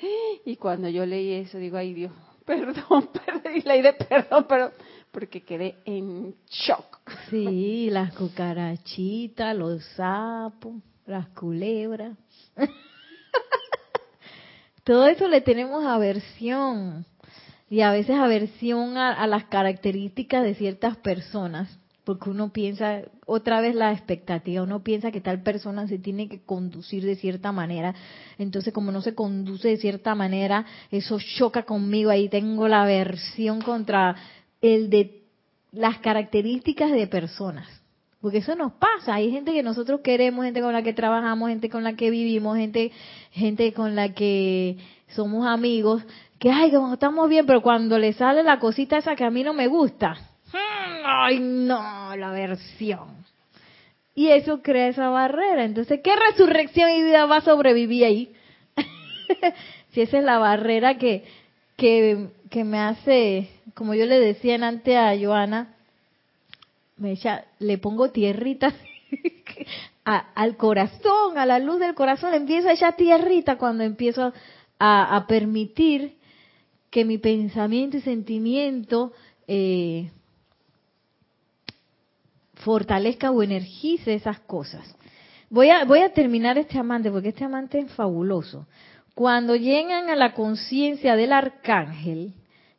[0.45, 2.11] y cuando yo leí eso digo ay Dios
[2.45, 4.71] perdón perdón y leí de perdón pero
[5.11, 7.01] porque quedé en shock.
[7.29, 10.75] Sí, las cucarachitas, los sapos,
[11.05, 12.17] las culebras.
[14.83, 17.05] Todo eso le tenemos aversión.
[17.69, 23.75] Y a veces aversión a, las características de ciertas personas porque uno piensa, otra vez
[23.75, 27.93] la expectativa, uno piensa que tal persona se tiene que conducir de cierta manera,
[28.39, 33.61] entonces como no se conduce de cierta manera, eso choca conmigo, ahí tengo la aversión
[33.61, 34.15] contra
[34.61, 35.21] el de
[35.71, 37.80] las características de personas.
[38.21, 41.69] Porque eso nos pasa, hay gente que nosotros queremos, gente con la que trabajamos, gente
[41.69, 42.91] con la que vivimos, gente,
[43.31, 46.03] gente con la que somos amigos,
[46.37, 49.43] que ay, como estamos bien, pero cuando le sale la cosita esa que a mí
[49.43, 50.13] no me gusta,
[50.53, 53.21] hmm, ay no, la versión.
[54.13, 55.63] Y eso crea esa barrera.
[55.63, 58.33] Entonces, ¿qué resurrección y vida va a sobrevivir ahí?
[59.93, 61.23] si esa es la barrera que,
[61.75, 65.75] que, que me hace, como yo le decía antes a Joana,
[67.01, 68.73] me echa, le pongo tierrita
[70.05, 74.31] al corazón, a la luz del corazón, empiezo a echar tierrita cuando empiezo
[74.79, 76.15] a, a permitir
[76.89, 79.13] que mi pensamiento y sentimiento
[79.47, 80.11] eh,
[82.55, 84.95] fortalezca o energice esas cosas.
[85.49, 88.67] Voy a, voy a terminar este amante porque este amante es fabuloso.
[89.15, 92.33] Cuando llegan a la conciencia del arcángel,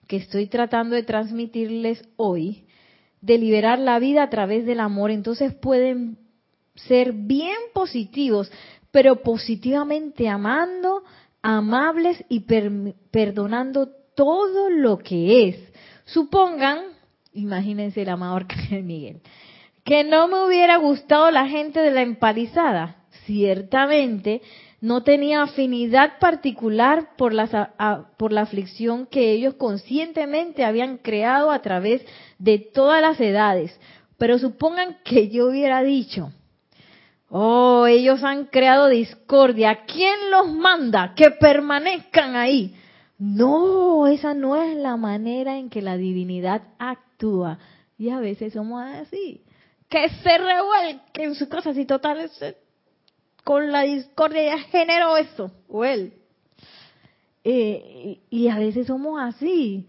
[0.06, 2.66] que estoy tratando de transmitirles hoy,
[3.22, 6.18] de liberar la vida a través del amor, entonces pueden
[6.74, 8.50] ser bien positivos,
[8.90, 11.04] pero positivamente amando,
[11.40, 12.40] amables y
[13.10, 15.72] perdonando todo lo que es.
[16.04, 16.80] Supongan,
[17.32, 19.20] imagínense el amado Arcángel Miguel,
[19.84, 22.96] que no me hubiera gustado la gente de la empalizada.
[23.24, 24.42] Ciertamente
[24.82, 31.62] no tenía afinidad particular por la, por la aflicción que ellos conscientemente habían creado a
[31.62, 32.04] través
[32.40, 33.78] de todas las edades.
[34.18, 36.32] Pero supongan que yo hubiera dicho,
[37.28, 42.74] oh, ellos han creado discordia, ¿quién los manda que permanezcan ahí?
[43.18, 47.60] No, esa no es la manera en que la divinidad actúa.
[47.96, 49.44] Y a veces somos así.
[49.88, 52.28] Que se revuelque en sus cosas y total
[53.44, 56.14] con la discordia ya generó eso, o él.
[57.44, 59.88] Eh, y a veces somos así,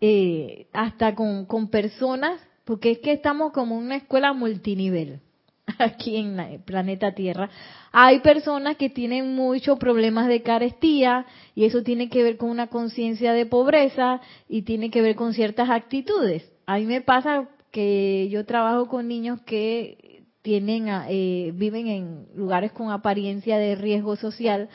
[0.00, 5.20] eh, hasta con, con personas, porque es que estamos como una escuela multinivel
[5.78, 7.48] aquí en el planeta Tierra.
[7.92, 12.68] Hay personas que tienen muchos problemas de carestía y eso tiene que ver con una
[12.68, 16.50] conciencia de pobreza y tiene que ver con ciertas actitudes.
[16.66, 20.01] A mí me pasa que yo trabajo con niños que
[20.42, 24.68] tienen eh, viven en lugares con apariencia de riesgo social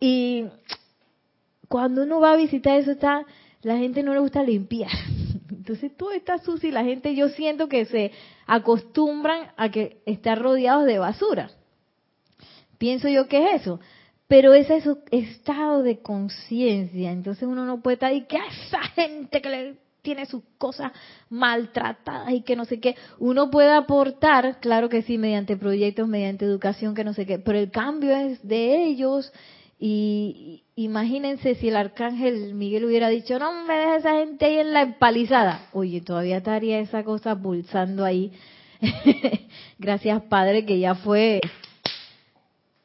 [0.00, 0.44] y
[1.68, 3.24] cuando uno va a visitar eso está
[3.62, 4.90] la gente no le gusta limpiar
[5.50, 8.12] entonces todo está sucio y la gente yo siento que se
[8.46, 11.50] acostumbran a que estar rodeados de basura.
[12.78, 13.80] Pienso yo que es eso.
[14.28, 17.12] Pero ese es su estado de conciencia.
[17.12, 19.76] Entonces uno no puede estar ahí que esa gente que le
[20.06, 20.92] tiene sus cosas
[21.30, 22.94] maltratadas y que no sé qué.
[23.18, 27.58] Uno puede aportar, claro que sí, mediante proyectos, mediante educación, que no sé qué, pero
[27.58, 29.32] el cambio es de ellos
[29.80, 34.72] y imagínense si el arcángel Miguel hubiera dicho, no me dejes esa gente ahí en
[34.72, 35.66] la empalizada.
[35.72, 38.30] Oye, todavía estaría esa cosa pulsando ahí.
[39.80, 41.40] Gracias, Padre, que ya fue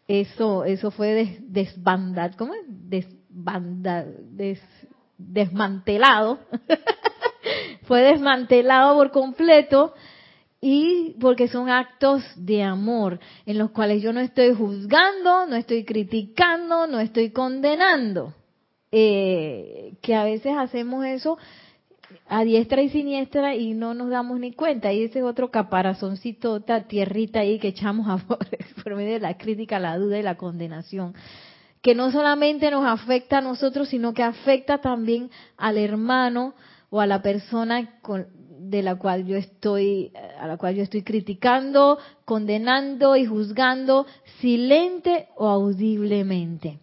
[0.07, 2.61] eso, eso fue des, desbandad, ¿cómo es?
[2.67, 4.59] Desbanda, des,
[5.19, 6.39] desmantelado.
[7.83, 9.93] fue desmantelado por completo
[10.61, 15.83] y porque son actos de amor en los cuales yo no estoy juzgando, no estoy
[15.83, 18.33] criticando, no estoy condenando.
[18.91, 21.37] Eh, que a veces hacemos eso
[22.27, 24.93] a diestra y siniestra y no nos damos ni cuenta.
[24.93, 29.37] Y ese es otro caparazoncito, otra tierrita ahí que echamos a por medio de la
[29.37, 31.13] crítica, la duda y la condenación.
[31.81, 36.53] Que no solamente nos afecta a nosotros, sino que afecta también al hermano
[36.91, 37.99] o a la persona
[38.59, 44.05] de la cual yo estoy, a la cual yo estoy criticando, condenando y juzgando,
[44.39, 46.77] silente o audiblemente.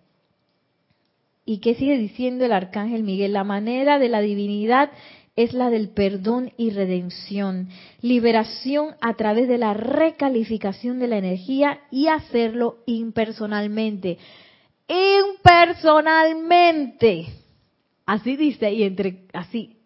[1.45, 3.33] ¿Y qué sigue diciendo el arcángel Miguel?
[3.33, 4.91] La manera de la divinidad
[5.37, 7.69] es la del perdón y redención,
[8.03, 14.19] liberación a través de la recalificación de la energía y hacerlo impersonalmente.
[14.89, 17.27] Impersonalmente.
[18.05, 19.78] Así dice, y entre, así,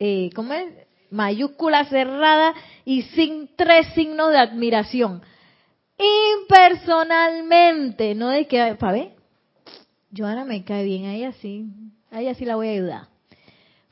[0.00, 0.66] eh, ¿cómo es?
[1.10, 5.22] mayúscula cerrada y sin tres signos de admiración.
[6.40, 9.10] Impersonalmente, no de que, para ver,
[10.16, 11.66] Joana me cae bien, ahí así,
[12.10, 13.08] ahí así la voy a ayudar.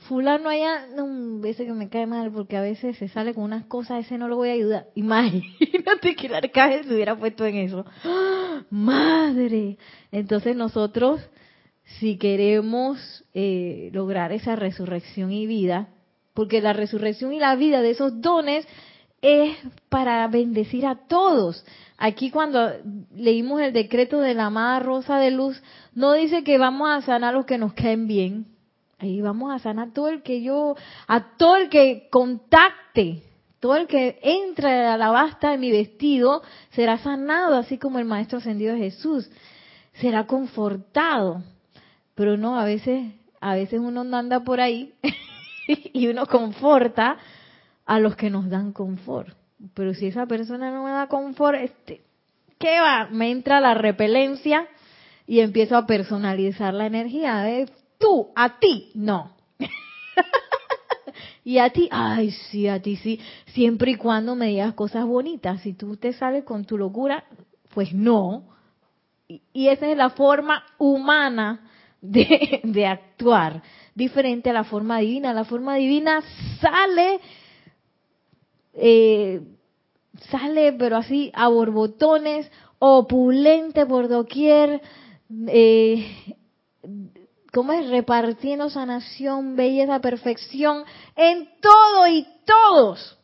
[0.08, 3.66] fulano allá, no, ese que me cae mal porque a veces se sale con unas
[3.66, 4.86] cosas, ese no lo voy a ayudar.
[4.94, 7.84] Imagínate que el arcángel se hubiera puesto en eso.
[8.04, 8.62] ¡Ah!
[8.70, 9.76] Madre.
[10.10, 11.20] Entonces nosotros,
[12.00, 15.88] si queremos eh, lograr esa resurrección y vida,
[16.38, 18.64] porque la resurrección y la vida de esos dones
[19.22, 19.56] es
[19.88, 21.66] para bendecir a todos.
[21.96, 22.74] Aquí cuando
[23.12, 25.60] leímos el decreto de la amada Rosa de Luz,
[25.96, 28.46] no dice que vamos a sanar los que nos caen bien.
[29.00, 30.76] Ahí vamos a sanar todo el que yo,
[31.08, 33.24] a todo el que contacte,
[33.58, 38.04] todo el que entre a la basta de mi vestido será sanado, así como el
[38.04, 39.28] Maestro Ascendido Jesús.
[39.94, 41.42] Será confortado.
[42.14, 44.94] Pero no, a veces, a veces uno anda por ahí
[45.92, 47.18] y uno conforta
[47.86, 49.36] a los que nos dan confort.
[49.74, 52.02] Pero si esa persona no me da confort, este,
[52.58, 53.08] ¿qué va?
[53.10, 54.66] Me entra la repelencia
[55.26, 57.40] y empiezo a personalizar la energía.
[57.40, 59.32] de Tú, a ti, no.
[61.44, 63.20] y a ti, ay, sí, a ti sí.
[63.46, 65.60] Siempre y cuando me digas cosas bonitas.
[65.62, 67.24] Si tú te sales con tu locura,
[67.74, 68.44] pues no.
[69.26, 71.68] Y, esa es la forma humana
[72.00, 73.62] de, de actuar,
[73.98, 75.34] diferente a la forma divina.
[75.34, 76.22] La forma divina
[76.60, 77.20] sale
[78.72, 79.40] eh,
[80.30, 84.80] sale pero así a borbotones, opulente por doquier,
[85.48, 86.34] eh,
[87.52, 87.88] ¿cómo es?
[87.88, 90.84] Repartiendo sanación, belleza, perfección
[91.16, 93.18] en todo y todos.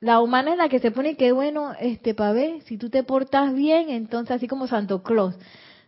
[0.00, 3.02] La humana es la que se pone que bueno, este para ver, si tú te
[3.02, 5.34] portas bien, entonces así como Santo Claus,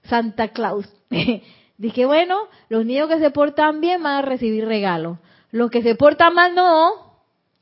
[0.04, 0.86] Santa Claus.
[1.82, 5.18] Dije, bueno, los niños que se portan bien van a recibir regalos.
[5.50, 7.16] Los que se portan mal no.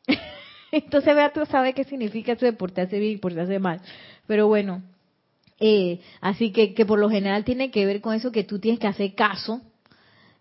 [0.73, 3.81] Entonces tú sabe qué significa eso de portarse bien y portarse mal.
[4.27, 4.83] Pero bueno,
[5.59, 8.79] eh, así que, que por lo general tiene que ver con eso que tú tienes
[8.79, 9.63] que hacer caso.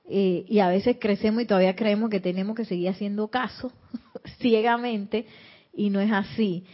[0.10, 3.72] Eh, y a veces crecemos y todavía creemos que tenemos que seguir haciendo caso
[4.42, 5.26] ciegamente
[5.74, 6.66] y no es así.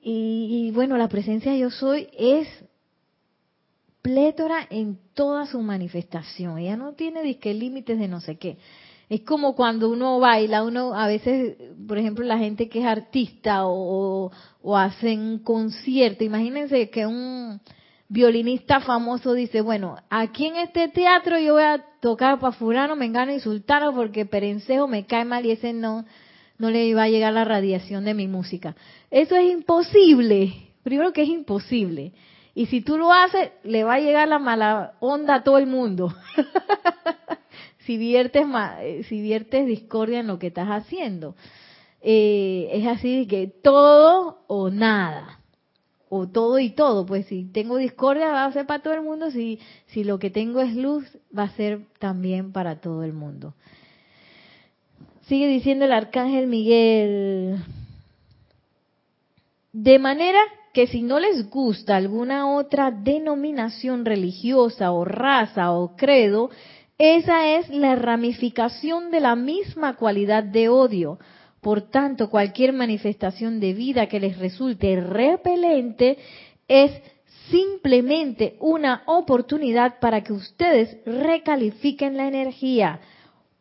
[0.00, 2.46] Y, y bueno, la presencia yo soy es
[4.06, 6.58] plétora en toda su manifestación.
[6.58, 8.56] Ella no tiene disque límites de no sé qué.
[9.08, 11.56] Es como cuando uno baila, uno a veces,
[11.88, 14.30] por ejemplo, la gente que es artista o,
[14.62, 17.60] o hacen un concierto, imagínense que un
[18.08, 23.06] violinista famoso dice, bueno, aquí en este teatro yo voy a tocar para fulano, me
[23.06, 26.04] engano y sultano porque perencejo me cae mal y ese no,
[26.58, 28.76] no le va a llegar la radiación de mi música.
[29.10, 30.54] Eso es imposible.
[30.84, 32.12] Primero que es imposible.
[32.56, 35.66] Y si tú lo haces, le va a llegar la mala onda a todo el
[35.66, 36.14] mundo.
[37.80, 38.46] si viertes,
[38.80, 41.36] eh, si viertes discordia en lo que estás haciendo.
[42.00, 45.40] Eh, es así que todo o nada,
[46.08, 47.04] o todo y todo.
[47.04, 50.30] Pues si tengo discordia va a ser para todo el mundo, si, si lo que
[50.30, 51.04] tengo es luz
[51.36, 53.52] va a ser también para todo el mundo.
[55.26, 57.58] Sigue diciendo el arcángel Miguel.
[59.74, 60.40] De manera
[60.76, 66.50] que si no les gusta alguna otra denominación religiosa o raza o credo,
[66.98, 71.18] esa es la ramificación de la misma cualidad de odio.
[71.62, 76.18] Por tanto, cualquier manifestación de vida que les resulte repelente
[76.68, 76.92] es
[77.50, 83.00] simplemente una oportunidad para que ustedes recalifiquen la energía.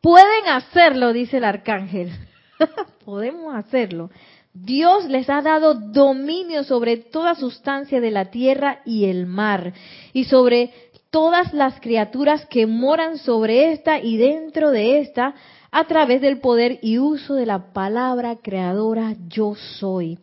[0.01, 2.11] Pueden hacerlo, dice el arcángel.
[3.05, 4.09] Podemos hacerlo.
[4.56, 9.74] Dios les ha dado dominio sobre toda sustancia de la tierra y el mar
[10.14, 10.72] y sobre
[11.10, 15.36] todas las criaturas que moran sobre esta y dentro de esta
[15.72, 20.20] a través del poder y uso de la palabra creadora yo soy,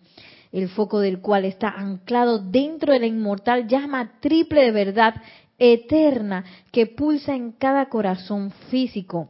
[0.51, 5.15] el foco del cual está anclado dentro de la inmortal llama triple de verdad
[5.59, 9.29] eterna que pulsa en cada corazón físico.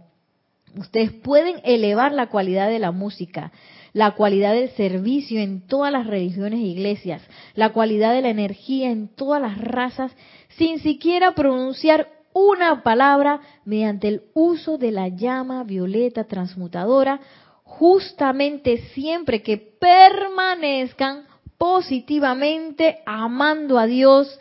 [0.77, 3.53] Ustedes pueden elevar la cualidad de la música,
[3.93, 7.23] la cualidad del servicio en todas las religiones e iglesias,
[7.55, 10.13] la cualidad de la energía en todas las razas
[10.57, 17.21] sin siquiera pronunciar una palabra mediante el uso de la llama violeta transmutadora,
[17.63, 21.25] justamente siempre que permanezcan
[21.59, 24.39] positivamente amando a Dios,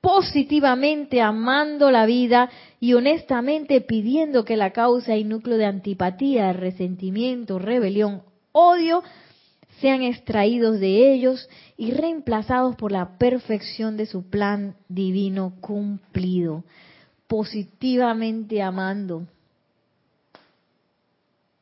[0.00, 2.50] positivamente amando la vida
[2.80, 8.22] y honestamente pidiendo que la causa y núcleo de antipatía, resentimiento, rebelión,
[8.54, 9.02] odio
[9.80, 16.64] sean extraídos de ellos y reemplazados por la perfección de su plan divino cumplido,
[17.26, 19.26] positivamente amando.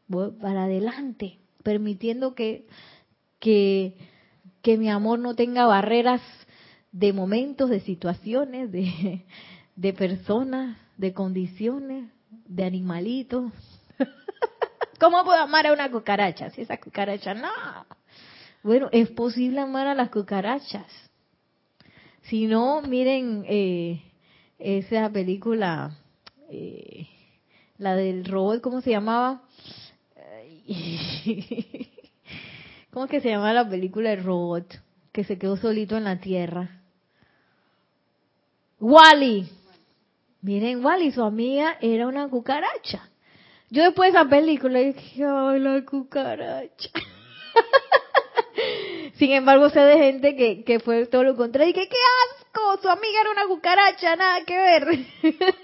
[0.06, 2.66] Voy para adelante, permitiendo que,
[3.40, 3.96] que,
[4.60, 6.20] que mi amor no tenga barreras
[6.92, 9.24] de momentos, de situaciones, de,
[9.76, 12.10] de personas, de condiciones,
[12.46, 13.50] de animalitos.
[15.02, 16.50] ¿Cómo puedo amar a una cucaracha?
[16.50, 17.50] Si esa cucaracha no.
[18.62, 20.86] Bueno, es posible amar a las cucarachas.
[22.22, 24.00] Si no, miren eh,
[24.60, 25.98] esa película,
[26.50, 27.08] eh,
[27.78, 29.42] la del robot, ¿cómo se llamaba?
[32.92, 34.72] ¿Cómo que se llama la película del robot
[35.10, 36.80] que se quedó solito en la tierra?
[38.78, 39.48] Wally.
[40.42, 43.08] Miren, Wally, su amiga era una cucaracha.
[43.72, 46.90] Yo después de esa película dije, ay, la cucaracha.
[49.14, 51.96] Sin embargo, sé de gente que, que fue todo lo contrario y que qué
[52.28, 54.98] asco, su amiga era una cucaracha, nada que ver.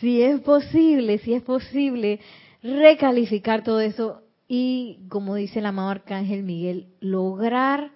[0.00, 2.20] Si es posible, si es posible
[2.62, 7.92] recalificar todo eso y, como dice el amado Arcángel Miguel, lograr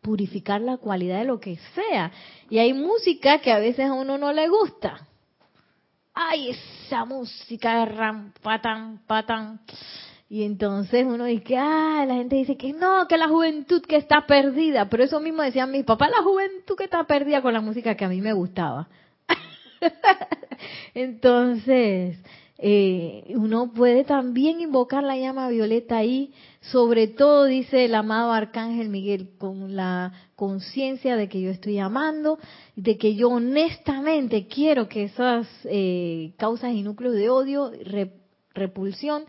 [0.00, 2.12] purificar la cualidad de lo que sea.
[2.50, 5.08] Y hay música que a veces a uno no le gusta.
[6.14, 9.60] Ay, esa música ram, patan, patan.
[10.28, 14.24] Y entonces uno dice, ah, la gente dice que no, que la juventud que está
[14.26, 14.88] perdida.
[14.88, 18.04] Pero eso mismo decían mis papás, la juventud que está perdida con la música que
[18.04, 18.88] a mí me gustaba.
[20.94, 22.18] entonces,
[22.58, 28.88] eh, uno puede también invocar la llama violeta ahí, sobre todo, dice el amado Arcángel
[28.88, 32.38] Miguel, con la conciencia de que yo estoy amando,
[32.76, 37.72] de que yo honestamente quiero que esas eh, causas y núcleos de odio,
[38.54, 39.24] repulsión,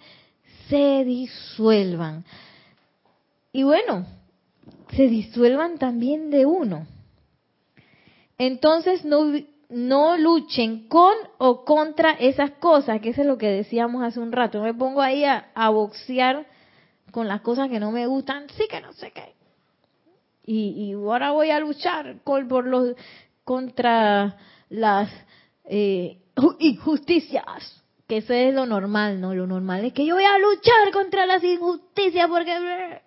[0.69, 2.25] se disuelvan.
[3.51, 4.05] Y bueno,
[4.95, 6.87] se disuelvan también de uno.
[8.37, 9.33] Entonces no
[9.69, 14.31] no luchen con o contra esas cosas, que eso es lo que decíamos hace un
[14.31, 14.61] rato.
[14.61, 16.45] Me pongo ahí a, boxear
[17.11, 19.33] con las cosas que no me gustan, sí que no sé qué.
[20.47, 22.95] Y, ahora voy a luchar por los,
[23.43, 24.37] contra
[24.69, 25.09] las
[25.65, 26.19] eh,
[26.59, 29.33] injusticias, que eso es lo normal, ¿no?
[29.33, 33.01] Lo normal es que yo voy a luchar contra las injusticias porque...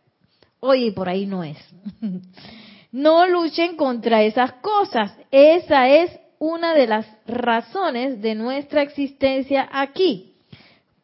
[0.61, 1.59] Oye, por ahí no es.
[2.91, 5.13] No luchen contra esas cosas.
[5.31, 10.35] Esa es una de las razones de nuestra existencia aquí,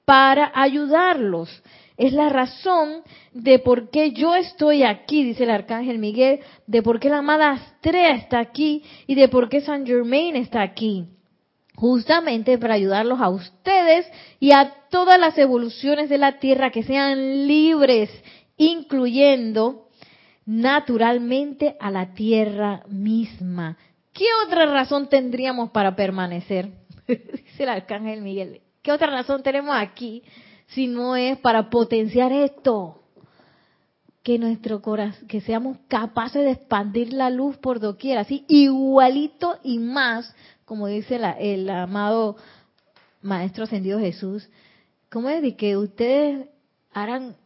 [0.04, 1.62] para ayudarlos.
[1.96, 6.98] Es la razón de por qué yo estoy aquí, dice el arcángel Miguel, de por
[6.98, 11.06] qué la amada Astrea está aquí y de por qué San Germain está aquí.
[11.76, 14.06] Justamente para ayudarlos a ustedes
[14.40, 18.10] y a todas las evoluciones de la Tierra que sean libres,
[18.56, 19.88] incluyendo
[20.46, 23.76] naturalmente a la Tierra misma,
[24.14, 26.70] ¿Qué otra razón tendríamos para permanecer?
[27.08, 28.60] Dice el arcángel Miguel.
[28.80, 30.22] ¿Qué otra razón tenemos aquí
[30.68, 33.02] si no es para potenciar esto?
[34.22, 39.80] Que nuestro corazón, que seamos capaces de expandir la luz por doquier, así igualito y
[39.80, 40.32] más,
[40.64, 42.36] como dice el amado
[43.20, 44.48] Maestro Ascendido Jesús.
[45.10, 46.46] ¿Cómo es de que ustedes
[46.92, 47.36] harán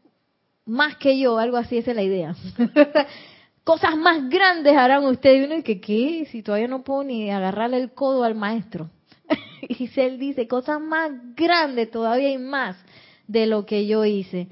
[0.67, 1.39] más que yo?
[1.39, 2.37] Algo así, esa es la idea.
[3.69, 5.43] cosas más grandes harán ustedes.
[5.43, 6.27] Y uno dice, ¿qué?
[6.33, 8.89] Si todavía no puedo ni agarrarle el codo al maestro.
[9.69, 12.79] y él dice, cosas más grandes todavía y más
[13.27, 14.49] de lo que yo hice.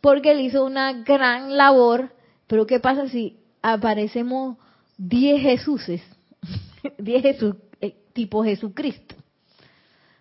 [0.00, 2.12] Porque él hizo una gran labor,
[2.46, 4.56] pero ¿qué pasa si aparecemos
[4.98, 6.02] 10 Jesuses?
[6.98, 9.16] 10 Jesús, eh, tipo Jesucristo.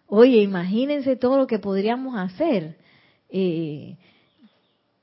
[0.07, 2.77] Oye, imagínense todo lo que podríamos hacer.
[3.29, 3.95] Eh,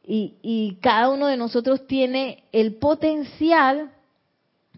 [0.04, 3.92] y, cada uno de nosotros tiene el potencial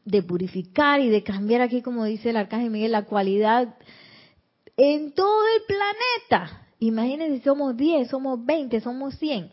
[0.05, 3.75] de purificar y de cambiar aquí, como dice el arcángel Miguel, la cualidad
[4.77, 6.68] en todo el planeta.
[6.79, 9.51] Imagínense somos 10, somos 20, somos 100.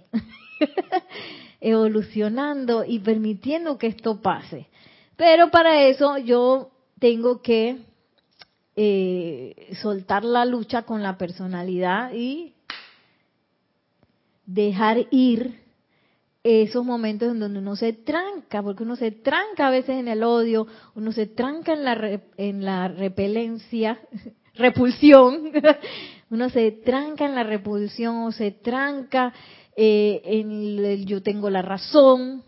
[1.61, 4.67] Evolucionando y permitiendo que esto pase.
[5.15, 7.77] Pero para eso yo tengo que
[8.75, 12.55] eh, soltar la lucha con la personalidad y
[14.45, 15.60] dejar ir
[16.43, 20.23] esos momentos en donde uno se tranca, porque uno se tranca a veces en el
[20.23, 23.99] odio, uno se tranca en la, en la repelencia,
[24.55, 25.51] repulsión,
[26.29, 29.33] uno se tranca en la repulsión o se tranca
[29.75, 32.43] eh, en el yo tengo la razón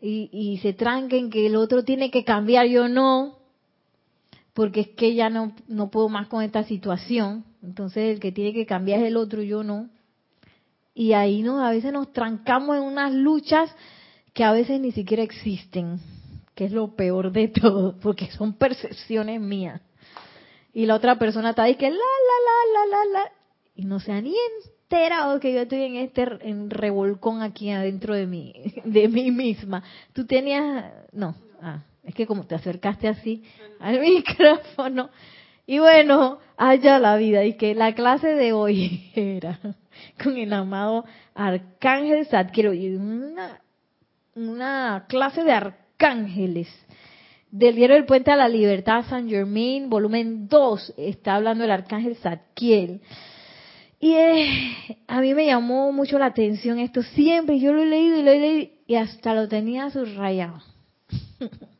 [0.00, 3.38] y, y se tranca en que el otro tiene que cambiar, yo no,
[4.52, 8.52] porque es que ya no, no puedo más con esta situación, entonces el que tiene
[8.52, 9.88] que cambiar es el otro, yo no
[10.94, 13.74] y ahí nos, a veces nos trancamos en unas luchas
[14.32, 16.00] que a veces ni siquiera existen,
[16.54, 19.80] que es lo peor de todo, porque son percepciones mías.
[20.72, 23.32] Y la otra persona está ahí que la, la, la, la, la, la,
[23.74, 24.34] y no se ha ni
[24.90, 28.52] enterado que yo estoy en este en revolcón aquí adentro de mí,
[28.84, 29.82] de mí misma.
[30.12, 33.42] Tú tenías, no, ah, es que como te acercaste así
[33.78, 35.10] al micrófono,
[35.70, 37.44] Y bueno, allá la vida.
[37.44, 39.60] Y que la clase de hoy era
[40.20, 42.96] con el amado Arcángel Zadkiel.
[42.96, 43.60] Una,
[44.34, 46.66] una clase de arcángeles.
[47.52, 52.16] Del diario del Puente a la Libertad, San Germain, volumen 2, está hablando el Arcángel
[52.16, 53.00] Zadkiel.
[54.00, 57.60] Y eh, a mí me llamó mucho la atención esto siempre.
[57.60, 60.60] Yo lo he leído y lo he leído y hasta lo tenía subrayado.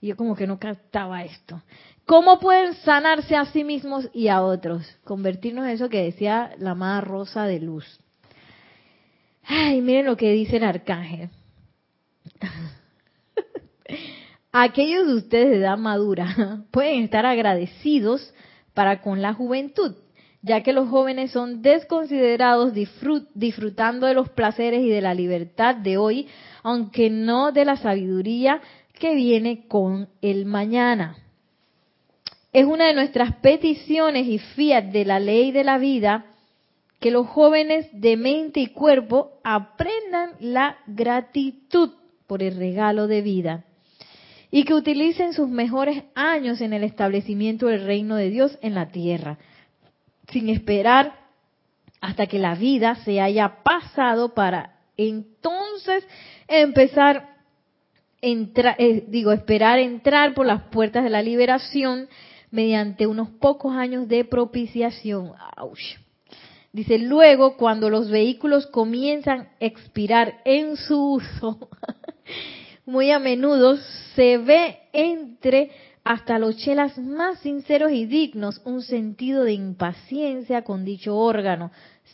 [0.00, 1.62] yo como que no captaba esto.
[2.06, 4.86] ¿Cómo pueden sanarse a sí mismos y a otros?
[5.04, 7.98] Convertirnos en eso que decía la amada Rosa de Luz.
[9.44, 11.30] Ay, miren lo que dice el arcángel.
[14.52, 18.32] Aquellos de ustedes de edad madura pueden estar agradecidos
[18.72, 19.96] para con la juventud,
[20.42, 22.72] ya que los jóvenes son desconsiderados
[23.34, 26.28] disfrutando de los placeres y de la libertad de hoy,
[26.62, 28.60] aunque no de la sabiduría
[28.98, 31.16] que viene con el mañana.
[32.52, 36.26] Es una de nuestras peticiones y fiat de la ley de la vida
[37.00, 41.90] que los jóvenes de mente y cuerpo aprendan la gratitud
[42.26, 43.64] por el regalo de vida
[44.50, 48.88] y que utilicen sus mejores años en el establecimiento del reino de Dios en la
[48.88, 49.38] tierra,
[50.30, 51.26] sin esperar
[52.00, 56.06] hasta que la vida se haya pasado para entonces
[56.48, 57.35] empezar
[58.22, 62.08] eh, digo, esperar entrar por las puertas de la liberación
[62.50, 65.32] mediante unos pocos años de propiciación.
[66.72, 71.68] Dice, luego cuando los vehículos comienzan a expirar en su uso,
[72.86, 73.76] muy a menudo
[74.14, 75.70] se ve entre
[76.04, 81.72] hasta los chelas más sinceros y dignos un sentido de impaciencia con dicho órgano,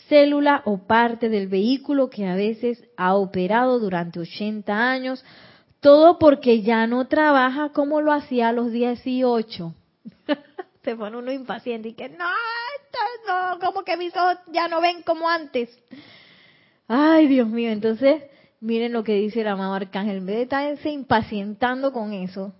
[0.08, 5.22] célula o parte del vehículo que a veces ha operado durante 80 años,
[5.82, 9.74] todo porque ya no trabaja como lo hacía a los 18.
[10.84, 12.24] Se pone uno impaciente y que no,
[13.26, 15.68] no, como que mis ojos ya no ven como antes.
[16.86, 18.22] Ay, Dios mío, entonces
[18.60, 22.54] miren lo que dice el amado arcángel, en vez de estarse impacientando con eso,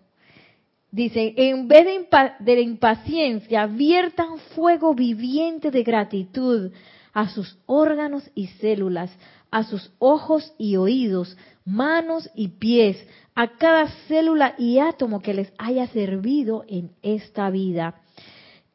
[0.91, 2.09] dice, en vez de,
[2.41, 6.73] de la impaciencia, viertan fuego viviente de gratitud
[7.13, 9.17] a sus órganos y células,
[9.53, 12.97] a sus ojos y oídos, manos y pies,
[13.37, 18.03] a cada célula y átomo que les haya servido en esta vida.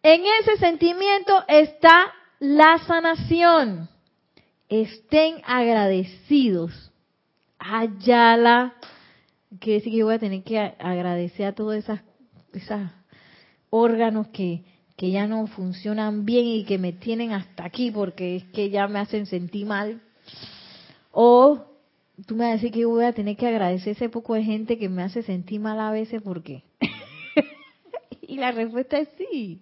[0.01, 3.89] En ese sentimiento está la sanación.
[4.69, 6.87] Estén agradecidos
[7.59, 8.75] Ayala,
[9.59, 11.99] quiere decir que yo voy a tener que agradecer a todos esos
[13.69, 14.63] órganos que,
[14.95, 18.87] que ya no funcionan bien y que me tienen hasta aquí porque es que ya
[18.87, 20.01] me hacen sentir mal.
[21.19, 21.65] O
[22.27, 24.77] tú me vas a decir que voy a tener que agradecer ese poco de gente
[24.77, 26.61] que me hace sentir mal a veces porque...
[28.21, 29.59] y la respuesta es sí.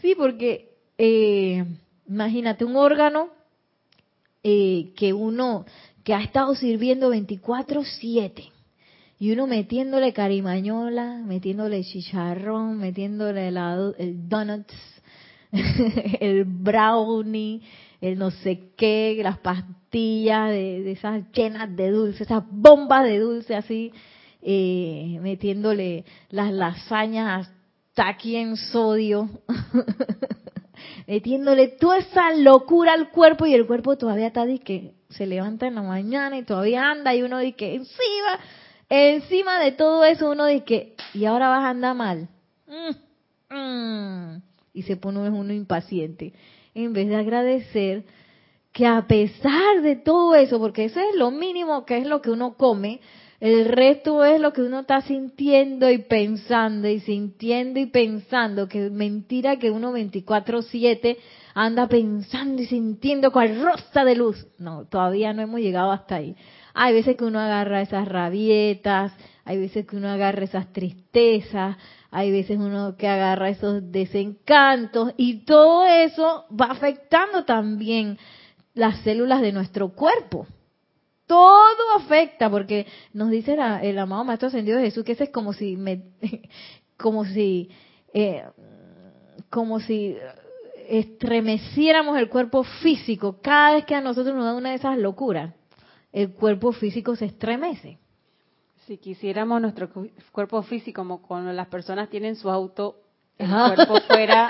[0.00, 1.64] Sí, porque eh,
[2.08, 3.28] imagínate un órgano
[4.42, 5.66] eh, que uno
[6.02, 8.50] que ha estado sirviendo 24/7
[9.20, 14.74] y uno metiéndole carimañola, metiéndole chicharrón, metiéndole el donuts,
[16.20, 17.62] el brownie,
[18.00, 23.54] el no sé qué, las pastillas de, esas llenas de dulce, esas bombas de dulce
[23.54, 23.92] así,
[24.42, 29.28] eh, metiéndole las lasañas hasta aquí en sodio,
[31.06, 35.74] metiéndole toda esa locura al cuerpo y el cuerpo todavía está que se levanta en
[35.74, 38.38] la mañana y todavía anda y uno dice encima,
[38.88, 42.28] encima de todo eso uno dice que, y ahora vas a andar mal.
[42.68, 44.42] Mm, mm.
[44.74, 46.34] y se pone uno impaciente.
[46.74, 48.04] En vez de agradecer
[48.72, 52.30] que a pesar de todo eso, porque eso es lo mínimo que es lo que
[52.30, 53.00] uno come,
[53.40, 58.90] el resto es lo que uno está sintiendo y pensando y sintiendo y pensando, que
[58.90, 61.16] mentira que uno 24/7
[61.54, 64.46] anda pensando y sintiendo cual rosa de luz.
[64.58, 66.34] No, todavía no hemos llegado hasta ahí.
[66.74, 69.12] Hay veces que uno agarra esas rabietas,
[69.48, 71.78] hay veces que uno agarra esas tristezas,
[72.10, 78.18] hay veces uno que agarra esos desencantos y todo eso va afectando también
[78.74, 80.46] las células de nuestro cuerpo.
[81.24, 85.54] Todo afecta porque nos dice el amado Maestro Ascendido de Jesús que ese es como
[85.54, 86.02] si me,
[86.98, 87.70] como si
[88.12, 88.44] eh,
[89.48, 90.14] como si
[90.90, 95.54] estremeciéramos el cuerpo físico, cada vez que a nosotros nos da una de esas locuras,
[96.12, 97.98] el cuerpo físico se estremece.
[98.88, 99.90] Si quisiéramos nuestro
[100.32, 102.96] cuerpo físico como cuando las personas tienen su auto,
[103.36, 104.48] el cuerpo fuera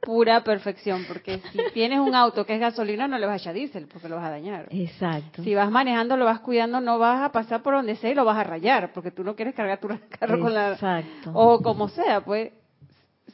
[0.00, 3.54] pura perfección, porque si tienes un auto que es gasolina no le vas a echar
[3.54, 4.68] diésel porque lo vas a dañar.
[4.70, 5.42] Exacto.
[5.42, 8.24] Si vas manejando, lo vas cuidando, no vas a pasar por donde sea y lo
[8.24, 9.88] vas a rayar, porque tú no quieres cargar tu
[10.20, 10.74] carro con la...
[10.74, 11.32] Exacto.
[11.34, 12.52] O como sea, pues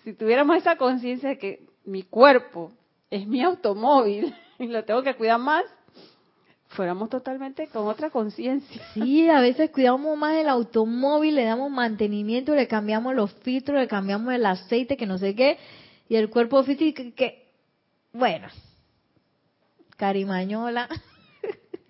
[0.05, 2.73] si tuviéramos esa conciencia de que mi cuerpo
[3.11, 5.65] es mi automóvil y lo tengo que cuidar más,
[6.71, 8.83] fuéramos totalmente con otra conciencia.
[8.95, 13.89] Sí, a veces cuidamos más el automóvil, le damos mantenimiento, le cambiamos los filtros, le
[13.89, 15.59] cambiamos el aceite, que no sé qué,
[16.09, 17.51] y el cuerpo físico que,
[18.13, 18.49] bueno,
[19.97, 20.89] carimañola,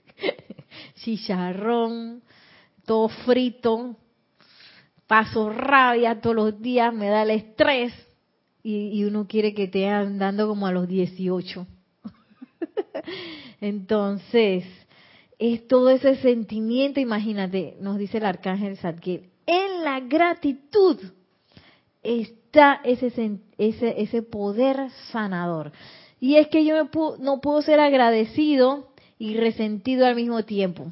[0.96, 2.22] chicharrón,
[2.86, 3.96] todo frito,
[5.06, 7.92] paso rabia todos los días, me da el estrés
[8.62, 11.66] y, uno quiere que esté andando como a los 18.
[13.60, 14.64] Entonces,
[15.38, 20.98] es todo ese sentimiento, imagínate, nos dice el arcángel Zadkiel, en la gratitud
[22.02, 25.72] está ese, ese, ese poder sanador.
[26.20, 30.90] Y es que yo no puedo, no puedo ser agradecido y resentido al mismo tiempo.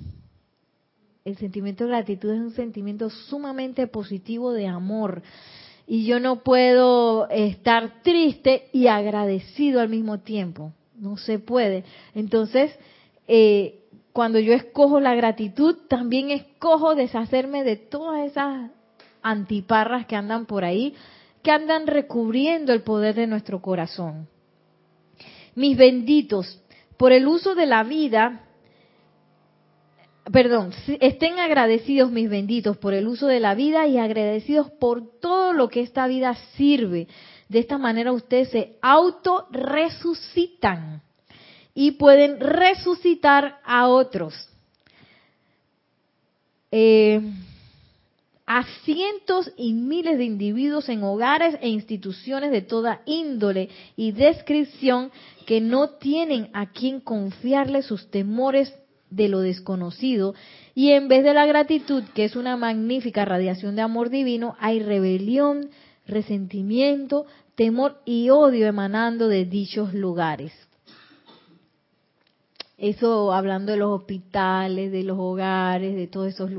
[1.25, 5.23] El sentimiento de gratitud es un sentimiento sumamente positivo de amor.
[5.87, 10.73] Y yo no puedo estar triste y agradecido al mismo tiempo.
[10.99, 11.85] No se puede.
[12.15, 12.77] Entonces,
[13.27, 13.81] eh,
[14.13, 18.71] cuando yo escojo la gratitud, también escojo deshacerme de todas esas
[19.23, 20.95] antiparras que andan por ahí,
[21.43, 24.29] que andan recubriendo el poder de nuestro corazón.
[25.55, 26.63] Mis benditos,
[26.97, 28.45] por el uso de la vida,
[30.33, 35.53] perdón, estén agradecidos mis benditos por el uso de la vida y agradecidos por todo
[35.53, 37.09] lo que esta vida sirve.
[37.49, 41.03] De esta manera ustedes se auto resucitan
[41.75, 44.35] y pueden resucitar a otros.
[46.71, 47.21] Eh,
[48.47, 55.11] a cientos y miles de individuos en hogares e instituciones de toda índole y descripción
[55.47, 58.75] que no tienen a quien confiarle sus temores
[59.11, 60.35] de lo desconocido
[60.75, 64.81] y en vez de la gratitud, que es una magnífica radiación de amor divino, hay
[64.81, 65.69] rebelión,
[66.09, 70.53] resentimiento, temor y odio emanando de dichos lugares.
[72.79, 76.51] Eso hablando de los hospitales, de los hogares, de todas esas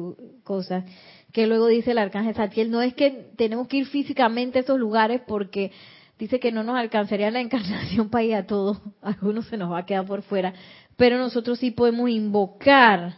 [0.43, 0.83] cosas,
[1.31, 4.79] que luego dice el arcángel Satiel, no es que tenemos que ir físicamente a esos
[4.79, 5.71] lugares porque
[6.17, 9.79] dice que no nos alcanzaría la encarnación para ir a todo, algunos se nos va
[9.79, 10.53] a quedar por fuera,
[10.97, 13.15] pero nosotros sí podemos invocar,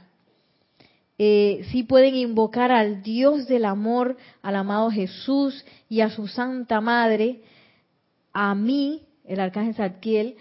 [1.24, 6.82] eh, sí pueden invocar al Dios del amor, al amado Jesús y a su Santa
[6.82, 7.42] Madre,
[8.34, 10.36] a mí, el arcángel Zadkiel,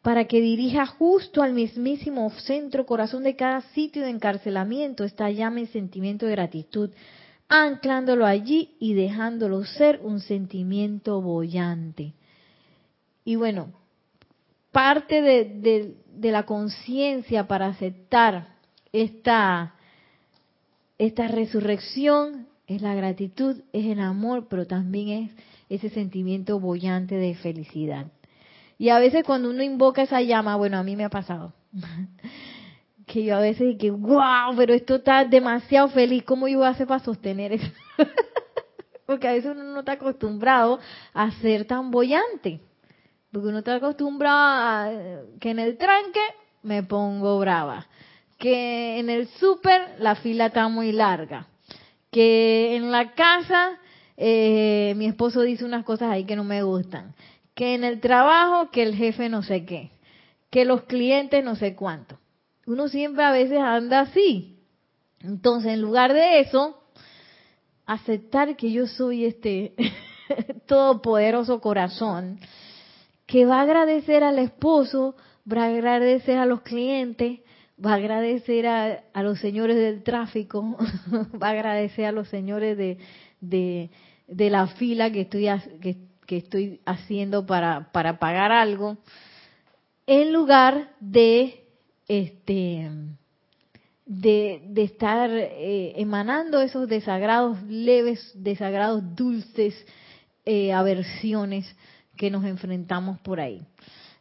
[0.00, 5.58] para que dirija justo al mismísimo centro corazón de cada sitio de encarcelamiento esta llama
[5.58, 6.90] y sentimiento de gratitud,
[7.48, 12.12] anclándolo allí y dejándolo ser un sentimiento bollante.
[13.24, 13.72] Y bueno,
[14.70, 18.54] parte de, de la conciencia para aceptar
[18.92, 19.74] esta,
[21.06, 25.08] esta resurrección es la gratitud, es el amor, pero también
[25.68, 28.06] es ese sentimiento bollante de felicidad.
[28.78, 31.54] Y a veces cuando uno invoca esa llama, bueno, a mí me ha pasado,
[33.06, 36.70] que yo a veces que, wow, pero esto está demasiado feliz, ¿cómo yo voy a
[36.70, 37.72] hacer para sostener eso?
[39.04, 40.78] Porque a veces uno no está acostumbrado
[41.12, 42.60] a ser tan bollante.
[43.32, 44.90] Porque uno está acostumbrado a
[45.40, 46.20] que en el tranque
[46.62, 47.88] me pongo brava.
[48.42, 51.46] Que en el súper la fila está muy larga.
[52.10, 53.78] Que en la casa
[54.16, 57.14] eh, mi esposo dice unas cosas ahí que no me gustan.
[57.54, 59.92] Que en el trabajo que el jefe no sé qué.
[60.50, 62.18] Que los clientes no sé cuánto.
[62.66, 64.58] Uno siempre a veces anda así.
[65.20, 66.82] Entonces, en lugar de eso,
[67.86, 69.74] aceptar que yo soy este
[70.66, 72.40] todopoderoso corazón
[73.24, 75.14] que va a agradecer al esposo,
[75.50, 77.38] va a agradecer a los clientes,
[77.84, 80.76] va a agradecer a, los señores del tráfico,
[81.42, 82.98] va a agradecer a los señores de,
[83.40, 85.48] de, la fila que estoy,
[85.80, 88.98] que, que estoy haciendo para, pagar algo,
[90.06, 91.64] en lugar de
[92.08, 92.90] este
[94.04, 99.74] de, de estar eh, emanando esos desagrados leves, desagrados dulces,
[100.44, 101.64] eh, aversiones
[102.16, 103.66] que nos enfrentamos por ahí.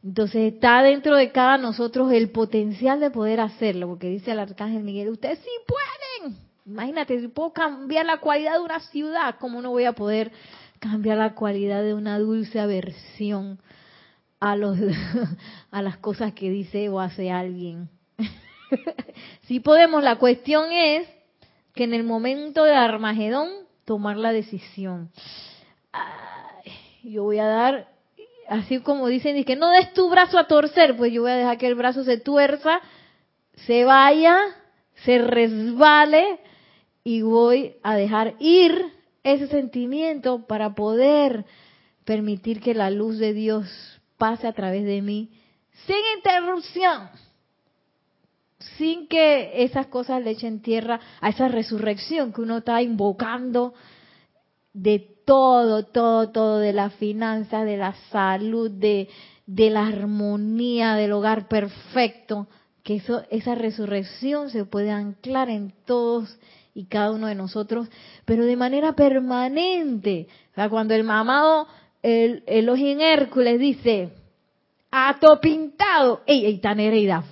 [0.04, 4.84] Entonces está dentro de cada nosotros el potencial de poder hacerlo, porque dice el arcángel
[4.84, 6.38] Miguel, ustedes sí pueden.
[6.66, 10.32] Imagínate, si puedo cambiar la cualidad de una ciudad, ¿cómo no voy a poder
[10.80, 13.60] cambiar la cualidad de una dulce aversión
[14.40, 14.78] a los
[15.72, 17.90] a las cosas que dice o hace alguien?
[19.48, 21.08] si podemos, la cuestión es
[21.76, 23.50] que en el momento de Armagedón
[23.86, 25.10] tomar la decisión
[27.04, 27.88] yo voy a dar,
[28.52, 31.58] así como dicen, que no des tu brazo a torcer, pues yo voy a dejar
[31.58, 32.82] que el brazo se tuerza,
[33.66, 34.38] se vaya,
[35.06, 36.40] se resbale
[37.04, 38.86] y voy a dejar ir
[39.24, 41.46] ese sentimiento para poder
[42.04, 45.32] permitir que la luz de Dios pase a través de mí
[45.88, 47.10] sin interrupción,
[48.78, 53.74] sin que esas cosas le echen tierra a esa resurrección que uno está invocando
[54.74, 59.08] de todo, todo, todo, de la finanza, de la salud, de,
[59.46, 62.48] de la armonía, del hogar perfecto,
[62.84, 66.38] que eso, esa resurrección se puede anclar en todos
[66.74, 67.88] y cada uno de nosotros,
[68.26, 70.28] pero de manera permanente.
[70.52, 71.66] O sea, cuando el mamado,
[72.04, 74.10] el Elohim Hércules dice,
[74.92, 77.24] ato pintado, ey, tan herida,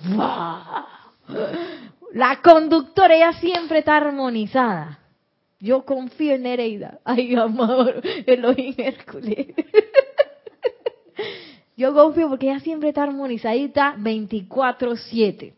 [2.14, 5.00] la conductora, ella siempre está armonizada.
[5.60, 7.00] Yo confío en Nereida.
[7.04, 9.48] Ay, amor, Elohim Hércules.
[11.76, 15.54] Yo confío porque ella siempre está armonizadita 24-7.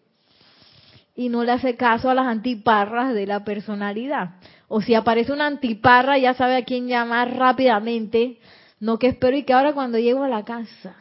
[1.14, 4.36] Y no le hace caso a las antiparras de la personalidad.
[4.68, 8.38] O si aparece una antiparra, ya sabe a quién llamar rápidamente.
[8.80, 10.96] No que espero y que ahora cuando llego a la casa.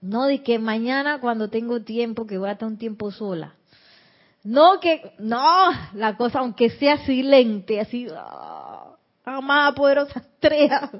[0.00, 3.54] No de que mañana cuando tengo tiempo, que voy a estar un tiempo sola.
[4.48, 10.90] No que, no, la cosa aunque sea silente, así, oh, amada poderosa estrella,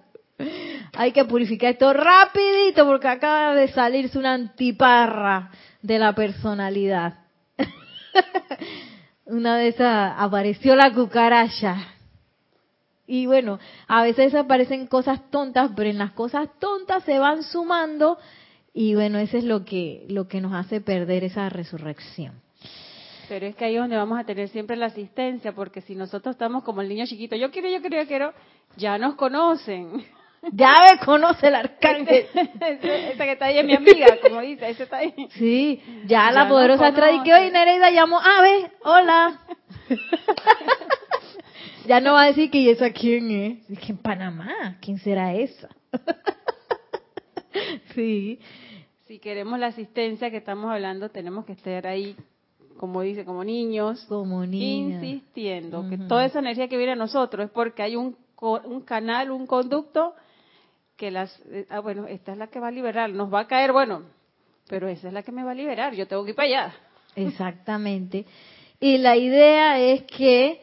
[0.94, 7.20] hay que purificar esto rapidito porque acaba de salirse una antiparra de la personalidad.
[9.24, 11.94] una de esas apareció la cucaracha.
[13.06, 18.18] Y bueno, a veces aparecen cosas tontas, pero en las cosas tontas se van sumando
[18.74, 22.46] y bueno, eso es lo que lo que nos hace perder esa resurrección.
[23.28, 26.34] Pero es que ahí es donde vamos a tener siempre la asistencia, porque si nosotros
[26.34, 28.32] estamos como el niño chiquito, yo quiero, yo quiero, yo quiero,
[28.76, 30.04] ya nos conocen.
[30.52, 32.26] Ya me conoce el arcángel.
[32.32, 35.12] Esa que está ahí es mi amiga, como dice, ese está ahí.
[35.30, 39.40] Sí, ya, la poderosa trae que hoy Nereida llamó, Ave, hola.
[41.88, 43.66] ya no va a decir que ¿y esa quién es?
[43.66, 45.70] Dije, en Panamá, ¿quién será esa?
[47.96, 48.38] sí.
[49.08, 52.14] Si queremos la asistencia que estamos hablando, tenemos que estar ahí
[52.78, 57.50] como dice, como niños, como insistiendo que toda esa energía que viene a nosotros es
[57.50, 60.14] porque hay un, un canal, un conducto
[60.96, 63.46] que las, eh, ah, bueno, esta es la que va a liberar, nos va a
[63.46, 64.02] caer, bueno,
[64.68, 66.74] pero esa es la que me va a liberar, yo tengo que ir para allá.
[67.14, 68.24] Exactamente.
[68.80, 70.60] Y la idea es que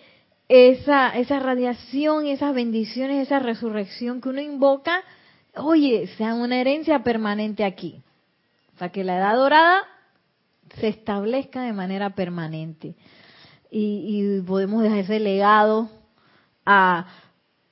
[0.47, 5.03] esa, esa radiación, esas bendiciones, esa resurrección que uno invoca,
[5.55, 8.01] oye, sea una herencia permanente aquí.
[8.75, 9.83] O sea, que la edad dorada
[10.79, 12.95] se establezca de manera permanente.
[13.71, 15.89] Y, podemos dejar ese legado
[16.65, 17.07] a,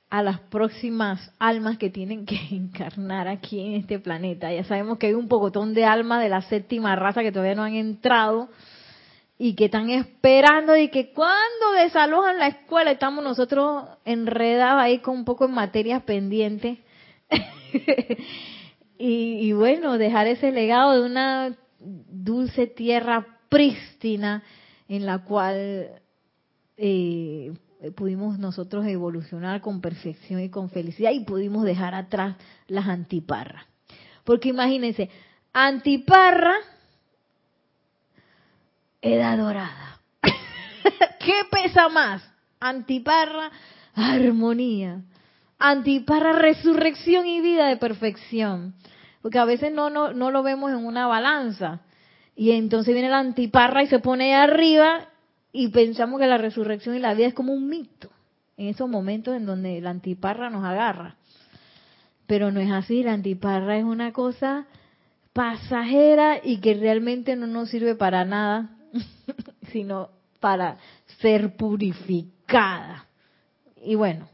[0.09, 4.51] a las próximas almas que tienen que encarnar aquí en este planeta.
[4.51, 7.63] Ya sabemos que hay un pocotón de almas de la séptima raza que todavía no
[7.63, 8.49] han entrado
[9.37, 15.17] y que están esperando y que cuando desalojan la escuela estamos nosotros enredados ahí con
[15.17, 16.79] un poco en materias pendientes.
[18.97, 24.43] y, y, bueno, dejar ese legado de una dulce tierra prístina
[24.87, 26.01] en la cual
[26.77, 27.53] eh,
[27.95, 32.35] pudimos nosotros evolucionar con perfección y con felicidad y pudimos dejar atrás
[32.67, 33.65] las antiparras.
[34.23, 35.09] Porque imagínense,
[35.51, 36.55] antiparra,
[39.01, 39.99] edad dorada.
[41.19, 42.23] ¿Qué pesa más?
[42.59, 43.51] Antiparra,
[43.93, 45.01] armonía.
[45.59, 48.75] Antiparra, resurrección y vida de perfección
[49.23, 51.79] porque a veces no, no, no lo vemos en una balanza.
[52.35, 55.07] Y entonces viene la antiparra y se pone ahí arriba
[55.53, 58.11] y pensamos que la resurrección y la vida es como un mito,
[58.57, 61.15] en esos momentos en donde la antiparra nos agarra.
[62.27, 64.67] Pero no es así, la antiparra es una cosa
[65.31, 68.71] pasajera y que realmente no nos sirve para nada,
[69.71, 70.09] sino
[70.41, 70.79] para
[71.21, 73.05] ser purificada.
[73.81, 74.27] Y bueno,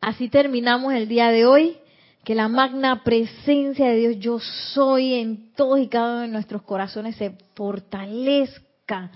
[0.00, 1.76] así terminamos el día de hoy
[2.24, 6.62] que la magna presencia de Dios yo soy en todos y cada uno de nuestros
[6.62, 9.10] corazones se fortalezca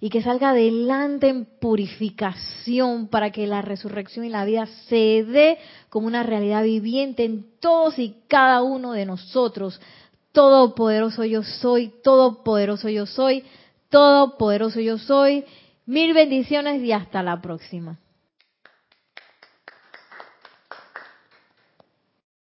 [0.00, 5.58] y que salga adelante en purificación para que la resurrección y la vida se dé
[5.88, 9.80] como una realidad viviente en todos y cada uno de nosotros.
[10.32, 13.44] Todopoderoso yo soy, todopoderoso yo soy,
[13.88, 15.44] todopoderoso yo soy.
[15.86, 17.98] Mil bendiciones y hasta la próxima.